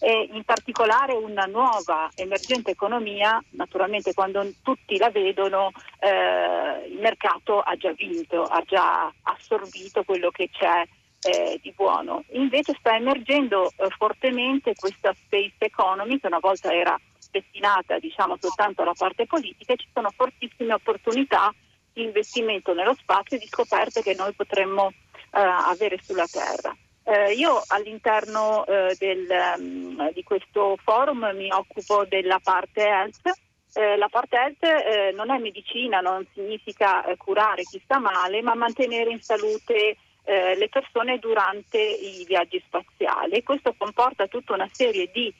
e 0.00 0.28
in 0.32 0.44
particolare 0.44 1.14
una 1.14 1.44
nuova 1.44 2.10
emergente 2.14 2.70
economia, 2.70 3.42
naturalmente 3.50 4.14
quando 4.14 4.48
tutti 4.62 4.96
la 4.96 5.10
vedono 5.10 5.72
eh, 5.98 6.86
il 6.88 6.98
mercato 6.98 7.60
ha 7.60 7.76
già 7.76 7.92
vinto, 7.92 8.42
ha 8.42 8.62
già 8.66 9.12
assorbito 9.22 10.04
quello 10.04 10.30
che 10.30 10.48
c'è 10.50 10.84
eh, 11.22 11.58
di 11.62 11.72
buono. 11.76 12.24
Invece 12.32 12.74
sta 12.78 12.96
emergendo 12.96 13.70
eh, 13.76 13.88
fortemente 13.96 14.74
questa 14.74 15.12
space 15.12 15.54
economy 15.58 16.18
che 16.18 16.26
una 16.26 16.38
volta 16.38 16.72
era 16.72 16.98
destinata 17.30 17.98
diciamo, 17.98 18.36
soltanto 18.40 18.82
alla 18.82 18.94
parte 18.96 19.26
politica 19.26 19.72
e 19.72 19.76
ci 19.76 19.88
sono 19.92 20.10
fortissime 20.10 20.74
opportunità 20.74 21.54
di 21.92 22.04
investimento 22.04 22.72
nello 22.74 22.94
spazio 22.94 23.36
e 23.36 23.40
di 23.40 23.46
scoperte 23.46 24.02
che 24.02 24.14
noi 24.14 24.32
potremmo 24.32 24.88
eh, 24.88 25.40
avere 25.40 25.98
sulla 26.02 26.26
Terra. 26.26 26.74
Eh, 27.10 27.32
io 27.32 27.60
all'interno 27.66 28.64
eh, 28.66 28.94
del, 28.96 29.26
um, 29.58 30.12
di 30.12 30.22
questo 30.22 30.78
forum 30.80 31.28
mi 31.34 31.50
occupo 31.50 32.04
della 32.04 32.38
parte 32.40 32.86
health. 32.86 33.28
Eh, 33.74 33.96
la 33.96 34.08
parte 34.08 34.36
health 34.36 34.62
eh, 34.62 35.12
non 35.16 35.28
è 35.32 35.38
medicina, 35.38 35.98
non 35.98 36.24
significa 36.32 37.04
eh, 37.04 37.16
curare 37.16 37.64
chi 37.64 37.80
sta 37.82 37.98
male, 37.98 38.42
ma 38.42 38.54
mantenere 38.54 39.10
in 39.10 39.20
salute 39.20 39.96
eh, 40.22 40.56
le 40.56 40.68
persone 40.68 41.18
durante 41.18 41.78
i 41.78 42.24
viaggi 42.28 42.62
spaziali. 42.64 43.42
Questo 43.42 43.74
comporta 43.76 44.28
tutta 44.28 44.54
una 44.54 44.68
serie 44.70 45.10
di 45.12 45.34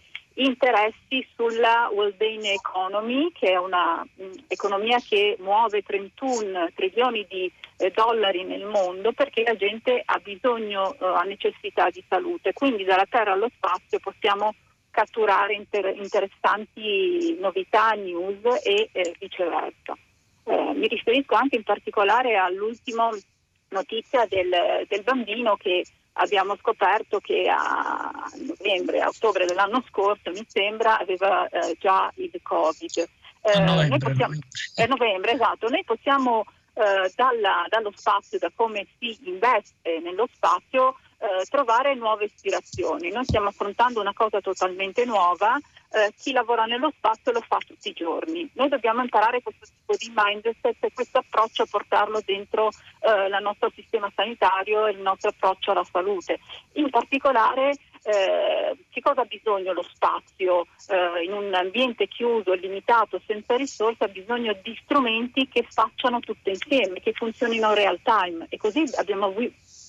interessi 0.45 1.27
sulla 1.35 1.91
well-being 1.93 2.45
economy, 2.45 3.31
che 3.33 3.53
è 3.53 3.57
un'economia 3.57 4.97
mm, 4.97 5.09
che 5.09 5.37
muove 5.41 5.83
31 5.83 6.71
trilioni 6.75 7.27
di 7.29 7.51
eh, 7.77 7.91
dollari 7.91 8.45
nel 8.45 8.65
mondo 8.65 9.13
perché 9.13 9.43
la 9.43 9.57
gente 9.57 10.03
ha 10.05 10.19
bisogno, 10.19 10.95
eh, 10.95 11.05
ha 11.05 11.23
necessità 11.23 11.91
di 11.91 12.03
salute. 12.09 12.53
Quindi 12.53 12.85
dalla 12.85 13.07
Terra 13.09 13.33
allo 13.33 13.51
spazio 13.55 13.99
possiamo 13.99 14.55
catturare 14.91 15.55
inter- 15.55 15.97
interessanti 15.97 17.37
novità, 17.39 17.91
news 17.93 18.65
e 18.65 18.89
eh, 18.93 19.15
viceversa. 19.19 19.97
Eh, 20.45 20.73
mi 20.75 20.89
riferisco 20.89 21.35
anche 21.35 21.57
in 21.57 21.63
particolare 21.63 22.37
all'ultima 22.37 23.09
notizia 23.69 24.27
del, 24.27 24.85
del, 24.89 25.03
bambino 25.03 25.57
che 25.57 25.85
abbiamo 26.15 26.57
scoperto 26.57 27.21
che 27.21 27.49
a 27.49 28.13
novembre, 28.37 29.01
a 29.01 29.09
ottobre 29.09 29.47
dell'anno 29.47 29.83
scorso, 29.89 30.31
mi 30.31 30.45
sembra, 30.49 30.99
aveva 30.99 31.49
eh, 31.49 31.77
già 31.79 32.11
il 32.17 32.33
Covid. 32.43 33.09
Eh, 33.43 33.61
novembre, 33.61 33.99
possiamo, 33.99 34.35
novembre. 34.35 34.87
novembre, 34.87 35.33
esatto. 35.33 35.69
Noi 35.69 35.85
possiamo 35.85 36.45
eh, 36.75 37.13
dalla, 37.15 37.65
dallo 37.69 37.93
spazio, 37.95 38.39
da 38.39 38.51
come 38.55 38.87
si 38.99 39.19
investe 39.25 40.01
nello 40.03 40.29
spazio, 40.33 40.97
eh, 41.21 41.45
trovare 41.51 41.95
nuove 41.95 42.25
ispirazioni. 42.25 43.11
Noi 43.11 43.25
stiamo 43.25 43.49
affrontando 43.49 44.01
una 44.01 44.15
cosa 44.15 44.41
totalmente 44.41 45.05
nuova, 45.05 45.59
eh, 45.93 46.15
chi 46.19 46.33
lavora 46.33 46.65
nello 46.65 46.93
spazio 46.97 47.33
lo 47.33 47.41
fa 47.41 47.59
tutti 47.59 47.91
i 47.91 47.93
giorni. 47.93 48.49
Noi 48.55 48.69
dobbiamo 48.69 49.03
imparare 49.03 49.43
questo 49.43 49.67
tipo 49.67 49.97
di 49.97 50.11
mindset 50.15 50.83
e 50.85 50.93
questo 50.93 51.19
approccio 51.19 51.63
a 51.63 51.67
portarlo 51.69 52.23
dentro 52.25 52.69
eh, 53.01 53.27
il 53.27 53.39
nostro 53.43 53.71
sistema 53.75 54.11
sanitario 54.15 54.87
e 54.87 54.93
il 54.93 55.01
nostro 55.01 55.31
approccio 55.31 55.73
alla 55.73 55.85
salute. 55.85 56.39
In 56.75 56.89
particolare 56.89 57.75
eh, 58.03 58.77
che 58.89 59.01
cosa 59.03 59.23
ha 59.23 59.27
bisogno 59.27 59.73
lo 59.73 59.83
spazio 59.83 60.67
eh, 60.89 61.25
in 61.25 61.33
un 61.33 61.53
ambiente 61.53 62.09
chiuso, 62.09 62.55
limitato, 62.55 63.21
senza 63.27 63.57
risorse, 63.57 64.05
ha 64.05 64.09
bisogno 64.09 64.57
di 64.63 64.79
strumenti 64.83 65.49
che 65.49 65.67
facciano 65.69 66.21
tutto 66.21 66.49
insieme, 66.49 67.01
che 67.01 67.13
funzionino 67.13 67.75
real 67.75 68.01
time 68.03 68.47
e 68.49 68.57
così 68.57 68.85
abbiamo 68.97 69.29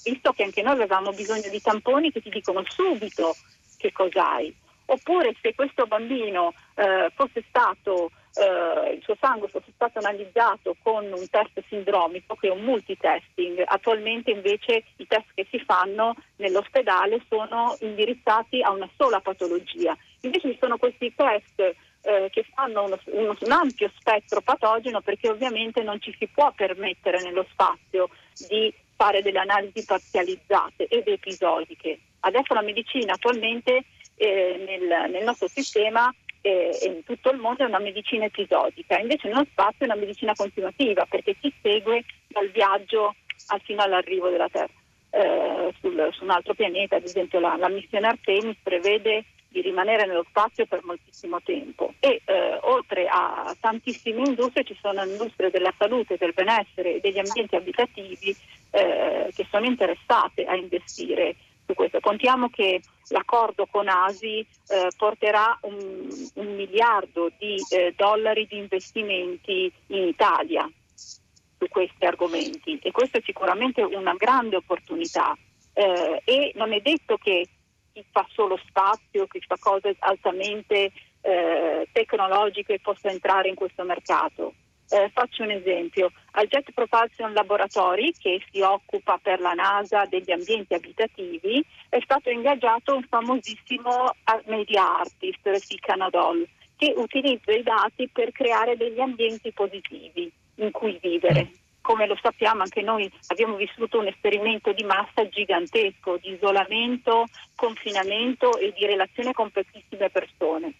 visto 0.03 0.31
che 0.31 0.43
anche 0.43 0.61
noi 0.61 0.73
avevamo 0.73 1.11
bisogno 1.11 1.49
di 1.49 1.61
tamponi 1.61 2.11
che 2.11 2.21
ti 2.21 2.29
dicono 2.29 2.63
subito 2.67 3.35
che 3.77 3.91
cosa 3.91 4.33
hai. 4.33 4.55
Oppure 4.85 5.35
se 5.41 5.55
questo 5.55 5.85
bambino 5.85 6.53
eh, 6.75 7.11
fosse 7.15 7.43
stato 7.47 8.11
eh, 8.35 8.93
il 8.93 9.01
suo 9.03 9.15
sangue 9.19 9.49
fosse 9.49 9.71
stato 9.75 9.99
analizzato 9.99 10.75
con 10.81 11.05
un 11.05 11.29
test 11.29 11.63
sindromico 11.67 12.35
che 12.35 12.47
è 12.47 12.51
un 12.51 12.63
multitesting. 12.63 13.63
Attualmente 13.65 14.31
invece 14.31 14.83
i 14.97 15.07
test 15.07 15.27
che 15.33 15.47
si 15.49 15.59
fanno 15.59 16.15
nell'ospedale 16.37 17.21
sono 17.27 17.75
indirizzati 17.81 18.61
a 18.61 18.71
una 18.71 18.89
sola 18.97 19.19
patologia. 19.19 19.95
Invece 20.21 20.51
ci 20.51 20.57
sono 20.59 20.77
questi 20.77 21.13
test 21.15 21.59
eh, 22.03 22.29
che 22.31 22.45
fanno 22.53 22.83
uno, 22.83 22.99
uno, 23.05 23.35
un 23.39 23.51
ampio 23.51 23.91
spettro 23.97 24.41
patogeno 24.41 25.01
perché 25.01 25.29
ovviamente 25.29 25.83
non 25.83 25.99
ci 26.01 26.15
si 26.17 26.27
può 26.27 26.51
permettere 26.51 27.21
nello 27.21 27.45
spazio 27.51 28.09
di 28.47 28.73
fare 29.01 29.23
delle 29.23 29.39
analisi 29.39 29.83
parzializzate 29.83 30.85
ed 30.85 31.07
episodiche. 31.07 31.97
Adesso 32.19 32.53
la 32.53 32.61
medicina 32.61 33.13
attualmente 33.13 33.85
eh, 34.15 34.63
nel, 34.63 35.09
nel 35.09 35.23
nostro 35.23 35.47
sistema 35.47 36.13
e, 36.41 36.69
in 36.83 37.03
tutto 37.03 37.31
il 37.31 37.39
mondo 37.39 37.63
è 37.63 37.67
una 37.67 37.79
medicina 37.79 38.25
episodica, 38.25 38.99
invece 38.99 39.27
nello 39.27 39.47
spazio 39.49 39.79
è 39.79 39.85
una 39.85 39.95
medicina 39.95 40.33
continuativa 40.35 41.07
perché 41.09 41.35
si 41.41 41.51
segue 41.63 42.05
dal 42.27 42.51
viaggio 42.51 43.15
al, 43.47 43.61
fino 43.61 43.81
all'arrivo 43.81 44.29
della 44.29 44.49
Terra. 44.49 44.73
Eh, 45.13 45.73
sul, 45.81 46.09
su 46.11 46.23
un 46.23 46.29
altro 46.29 46.53
pianeta, 46.53 46.97
ad 46.97 47.03
esempio 47.03 47.39
la, 47.39 47.57
la, 47.57 47.69
missione 47.69 48.07
Artemis 48.07 48.55
prevede 48.61 49.25
di 49.51 49.61
rimanere 49.61 50.05
nello 50.05 50.25
spazio 50.27 50.65
per 50.65 50.81
moltissimo 50.83 51.41
tempo. 51.41 51.93
E 51.99 52.21
eh, 52.23 52.57
oltre 52.61 53.07
a 53.07 53.53
tantissime 53.59 54.23
industrie 54.25 54.63
ci 54.63 54.77
sono 54.81 55.03
industrie 55.03 55.51
della 55.51 55.73
salute, 55.77 56.15
del 56.17 56.33
benessere 56.33 56.95
e 56.95 56.99
degli 57.01 57.19
ambienti 57.19 57.55
abitativi 57.55 58.35
eh, 58.71 59.29
che 59.35 59.45
sono 59.51 59.65
interessate 59.65 60.45
a 60.45 60.55
investire 60.55 61.35
su 61.65 61.73
questo. 61.73 61.99
Contiamo 61.99 62.49
che 62.49 62.81
l'accordo 63.09 63.67
con 63.69 63.89
ASI 63.89 64.39
eh, 64.39 64.87
porterà 64.95 65.59
un, 65.63 66.07
un, 66.35 66.55
miliardo 66.55 67.29
di 67.37 67.57
eh, 67.71 67.93
dollari 67.95 68.47
di 68.47 68.57
investimenti 68.57 69.71
in 69.87 70.07
Italia 70.07 70.69
su 70.95 71.67
questi 71.69 72.05
argomenti. 72.05 72.79
E 72.81 72.91
questa 72.91 73.17
è 73.17 73.21
sicuramente 73.25 73.81
una 73.81 74.13
grande 74.13 74.55
opportunità. 74.55 75.37
Eh, 75.73 76.21
e 76.23 76.51
non 76.55 76.71
è 76.71 76.79
detto 76.79 77.17
che 77.17 77.47
chi 77.93 78.05
fa 78.11 78.25
solo 78.31 78.59
spazio, 78.67 79.27
chi 79.27 79.39
fa 79.45 79.57
cose 79.59 79.95
altamente 79.99 80.91
eh, 81.21 81.87
tecnologiche 81.91 82.79
possa 82.79 83.09
entrare 83.09 83.49
in 83.49 83.55
questo 83.55 83.83
mercato. 83.83 84.53
Eh, 84.89 85.09
faccio 85.13 85.43
un 85.43 85.51
esempio, 85.51 86.11
al 86.31 86.47
Jet 86.47 86.71
Propulsion 86.73 87.31
Laboratory, 87.31 88.11
che 88.11 88.43
si 88.51 88.59
occupa 88.59 89.17
per 89.21 89.39
la 89.39 89.53
NASA 89.53 90.05
degli 90.05 90.31
ambienti 90.31 90.73
abitativi, 90.73 91.65
è 91.87 91.99
stato 92.03 92.29
ingaggiato 92.29 92.95
un 92.95 93.03
famosissimo 93.07 94.13
media 94.47 94.99
artist, 94.99 95.39
Rafika 95.43 95.95
Nadol, 95.95 96.45
che 96.75 96.93
utilizza 96.97 97.53
i 97.53 97.63
dati 97.63 98.09
per 98.09 98.33
creare 98.33 98.75
degli 98.75 98.99
ambienti 98.99 99.53
positivi 99.53 100.29
in 100.55 100.71
cui 100.71 100.99
vivere. 101.01 101.51
Come 101.81 102.05
lo 102.05 102.17
sappiamo 102.21 102.61
anche 102.61 102.81
noi 102.81 103.11
abbiamo 103.27 103.55
vissuto 103.55 103.99
un 103.99 104.07
esperimento 104.07 104.71
di 104.71 104.83
massa 104.83 105.27
gigantesco, 105.27 106.17
di 106.17 106.33
isolamento, 106.33 107.25
confinamento 107.55 108.57
e 108.57 108.71
di 108.77 108.85
relazione 108.85 109.33
con 109.33 109.49
pochissime 109.49 110.09
persone 110.09 110.73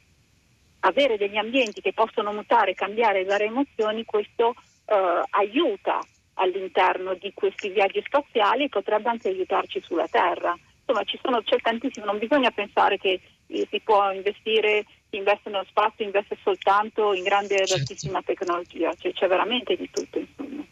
avere 0.82 1.18
degli 1.18 1.38
ambienti 1.38 1.82
che 1.82 1.94
possono 1.94 2.32
mutare, 2.32 2.74
cambiare, 2.74 3.26
dare 3.26 3.46
emozioni, 3.46 4.06
questo 4.06 4.56
eh, 4.86 5.24
aiuta 5.32 6.00
all'interno 6.36 7.14
di 7.16 7.32
questi 7.34 7.70
viaggi 7.70 8.02
spaziali 8.06 8.66
e 8.66 8.70
potrebbe 8.70 9.10
anche 9.10 9.30
aiutarci 9.30 9.82
sulla 9.82 10.08
Terra. 10.08 10.58
Insomma, 10.80 11.04
ci 11.04 11.20
sono, 11.22 11.42
c'è 11.44 11.58
tantissimo, 11.58 12.06
non 12.06 12.18
bisogna 12.18 12.52
pensare 12.52 12.98
che 12.98 13.22
eh, 13.48 13.68
si 13.70 13.80
può 13.82 14.12
investire, 14.12 14.86
chi 15.10 15.18
investe 15.18 15.50
nello 15.50 15.66
spazio 15.68 16.06
investe 16.06 16.38
soltanto 16.42 17.14
in 17.14 17.24
grande 17.24 17.56
ed 17.56 17.68
certo. 17.68 17.82
altissima 17.82 18.22
tecnologia, 18.24 18.94
cioè, 18.96 19.14
c'è 19.14 19.28
veramente 19.28 19.76
di 19.76 19.90
tutto. 19.92 20.18
Insomma. 20.20 20.66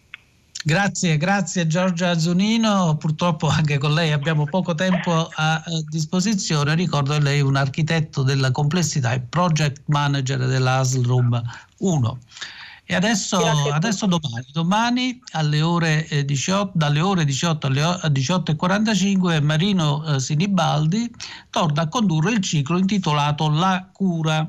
Grazie, 0.70 1.18
grazie 1.18 1.66
Giorgia 1.66 2.16
Zunino. 2.16 2.96
Purtroppo 2.96 3.48
anche 3.48 3.80
con 3.80 3.92
lei 3.92 4.12
abbiamo 4.12 4.46
poco 4.46 4.76
tempo 4.76 5.28
a 5.34 5.64
disposizione. 5.88 6.76
Ricordo 6.76 7.14
che 7.14 7.22
lei 7.22 7.40
è 7.40 7.42
un 7.42 7.56
architetto 7.56 8.22
della 8.22 8.52
complessità 8.52 9.14
e 9.14 9.20
project 9.20 9.82
manager 9.86 10.46
dell'ASLROOM 10.46 11.42
1. 11.78 12.20
E 12.86 12.94
adesso, 12.94 13.40
adesso 13.72 14.06
domani, 14.06 14.46
domani 14.52 15.22
alle 15.32 15.64
ore 15.64 16.08
18, 16.24 16.74
dalle 16.76 17.02
ore 17.02 17.26
18 17.26 17.66
alle 17.66 17.82
18.45 17.82 19.42
Marino 19.42 20.06
eh, 20.06 20.20
Sinibaldi 20.20 21.12
torna 21.50 21.82
a 21.82 21.88
condurre 21.88 22.34
il 22.34 22.42
ciclo 22.42 22.78
intitolato 22.78 23.50
La 23.50 23.90
cura 23.92 24.48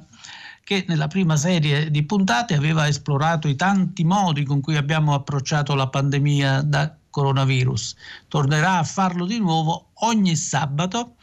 che 0.70 0.84
nella 0.86 1.08
prima 1.08 1.36
serie 1.36 1.90
di 1.90 2.04
puntate 2.04 2.54
aveva 2.54 2.86
esplorato 2.86 3.48
i 3.48 3.56
tanti 3.56 4.04
modi 4.04 4.44
con 4.44 4.60
cui 4.60 4.76
abbiamo 4.76 5.14
approcciato 5.14 5.74
la 5.74 5.88
pandemia 5.88 6.62
da 6.62 6.94
coronavirus. 7.10 7.96
Tornerà 8.28 8.78
a 8.78 8.84
farlo 8.84 9.26
di 9.26 9.40
nuovo 9.40 9.88
ogni 9.94 10.36
sabato 10.36 11.16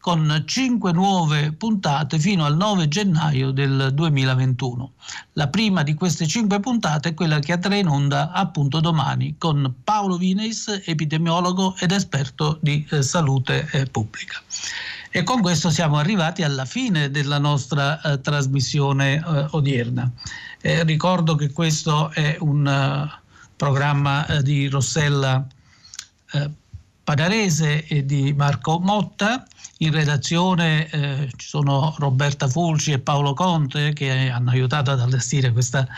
con 0.00 0.42
cinque 0.44 0.90
nuove 0.90 1.52
puntate 1.52 2.18
fino 2.18 2.44
al 2.44 2.56
9 2.56 2.88
gennaio 2.88 3.52
del 3.52 3.92
2021. 3.94 4.94
La 5.34 5.46
prima 5.46 5.84
di 5.84 5.94
queste 5.94 6.26
cinque 6.26 6.58
puntate 6.58 7.10
è 7.10 7.14
quella 7.14 7.38
che 7.38 7.52
andrà 7.52 7.76
in 7.76 7.86
onda 7.86 8.32
appunto 8.32 8.80
domani 8.80 9.36
con 9.38 9.72
Paolo 9.84 10.16
Vineis, 10.16 10.82
epidemiologo 10.84 11.76
ed 11.78 11.92
esperto 11.92 12.58
di 12.60 12.84
eh, 12.90 13.02
salute 13.02 13.68
eh, 13.70 13.86
pubblica. 13.86 14.42
E 15.12 15.24
con 15.24 15.40
questo 15.40 15.70
siamo 15.70 15.98
arrivati 15.98 16.44
alla 16.44 16.64
fine 16.64 17.10
della 17.10 17.38
nostra 17.38 18.00
eh, 18.00 18.20
trasmissione 18.20 19.16
eh, 19.16 19.46
odierna. 19.50 20.08
Eh, 20.60 20.84
ricordo 20.84 21.34
che 21.34 21.50
questo 21.50 22.12
è 22.12 22.36
un 22.38 22.64
uh, 22.64 23.10
programma 23.56 24.24
uh, 24.28 24.40
di 24.40 24.68
Rossella 24.68 25.44
uh, 26.32 26.52
Padarese 27.02 27.86
e 27.86 28.06
di 28.06 28.32
Marco 28.34 28.78
Motta. 28.78 29.44
In 29.78 29.90
redazione 29.90 30.88
ci 31.36 31.48
sono 31.48 31.94
Roberta 31.98 32.46
Fulci 32.46 32.92
e 32.92 32.98
Paolo 32.98 33.32
Conte 33.32 33.94
che 33.94 34.30
hanno 34.30 34.50
aiutato 34.50 34.90
ad 34.90 35.00
allestire 35.00 35.50
questa 35.52 35.88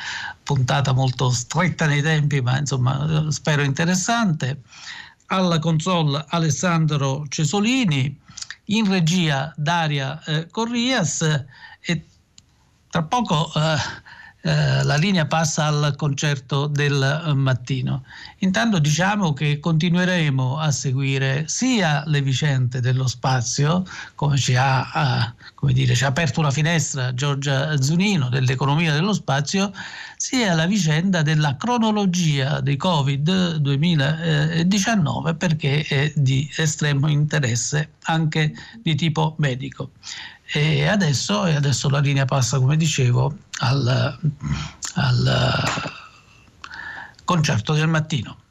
puntata 0.43 0.93
molto 0.93 1.31
stretta 1.31 1.87
nei 1.87 2.01
tempi, 2.01 2.41
ma 2.41 2.59
insomma 2.59 3.27
spero 3.31 3.63
interessante. 3.63 4.61
Alla 5.27 5.59
console 5.59 6.25
Alessandro 6.29 7.27
Cesolini, 7.29 8.21
in 8.67 8.89
regia 8.89 9.53
Daria 9.57 10.23
eh, 10.27 10.47
Corrias 10.49 11.23
e 11.81 12.07
tra 12.89 13.03
poco 13.03 13.51
eh, 13.55 13.77
eh, 14.45 14.83
la 14.83 14.97
linea 14.97 15.27
passa 15.27 15.67
al 15.67 15.95
concerto 15.97 16.67
del 16.67 17.33
mattino. 17.37 18.03
Intanto 18.39 18.81
diciamo 18.81 19.33
che 19.33 19.61
continueremo 19.61 20.59
a 20.59 20.73
seguire 20.73 21.45
sia 21.47 22.03
le 22.07 22.23
vicende 22.23 22.81
dello 22.81 23.07
spazio, 23.07 23.85
come 24.17 24.37
ci 24.37 24.57
ha, 24.57 25.33
come 25.55 25.73
dire, 25.73 25.95
ci 25.95 26.03
ha 26.03 26.09
aperto 26.09 26.41
una 26.41 26.51
finestra 26.51 27.15
Giorgia 27.15 27.81
Zunino 27.81 28.29
dell'economia 28.31 28.93
dello 28.93 29.13
spazio, 29.13 29.73
sia 30.17 30.55
la 30.55 30.67
vicenda 30.67 31.23
della 31.23 31.57
cronologia 31.57 32.61
dei 32.61 32.77
Covid 32.77 33.57
2019 33.59 35.35
perché 35.35 35.85
è 35.85 36.13
di 36.17 36.51
estremo 36.57 37.09
interesse 37.09 37.91
anche 38.03 38.53
di 38.83 38.97
tipo 38.97 39.37
medico. 39.39 39.91
E 40.55 40.87
adesso, 40.87 41.47
e 41.47 41.55
adesso 41.55 41.89
la 41.89 42.01
linea 42.01 42.27
passa, 42.27 42.59
come 42.59 42.77
dicevo, 42.77 43.35
al, 43.61 44.19
al 44.95 45.73
concerto 47.25 47.73
del 47.73 47.89
mattino. 47.89 48.42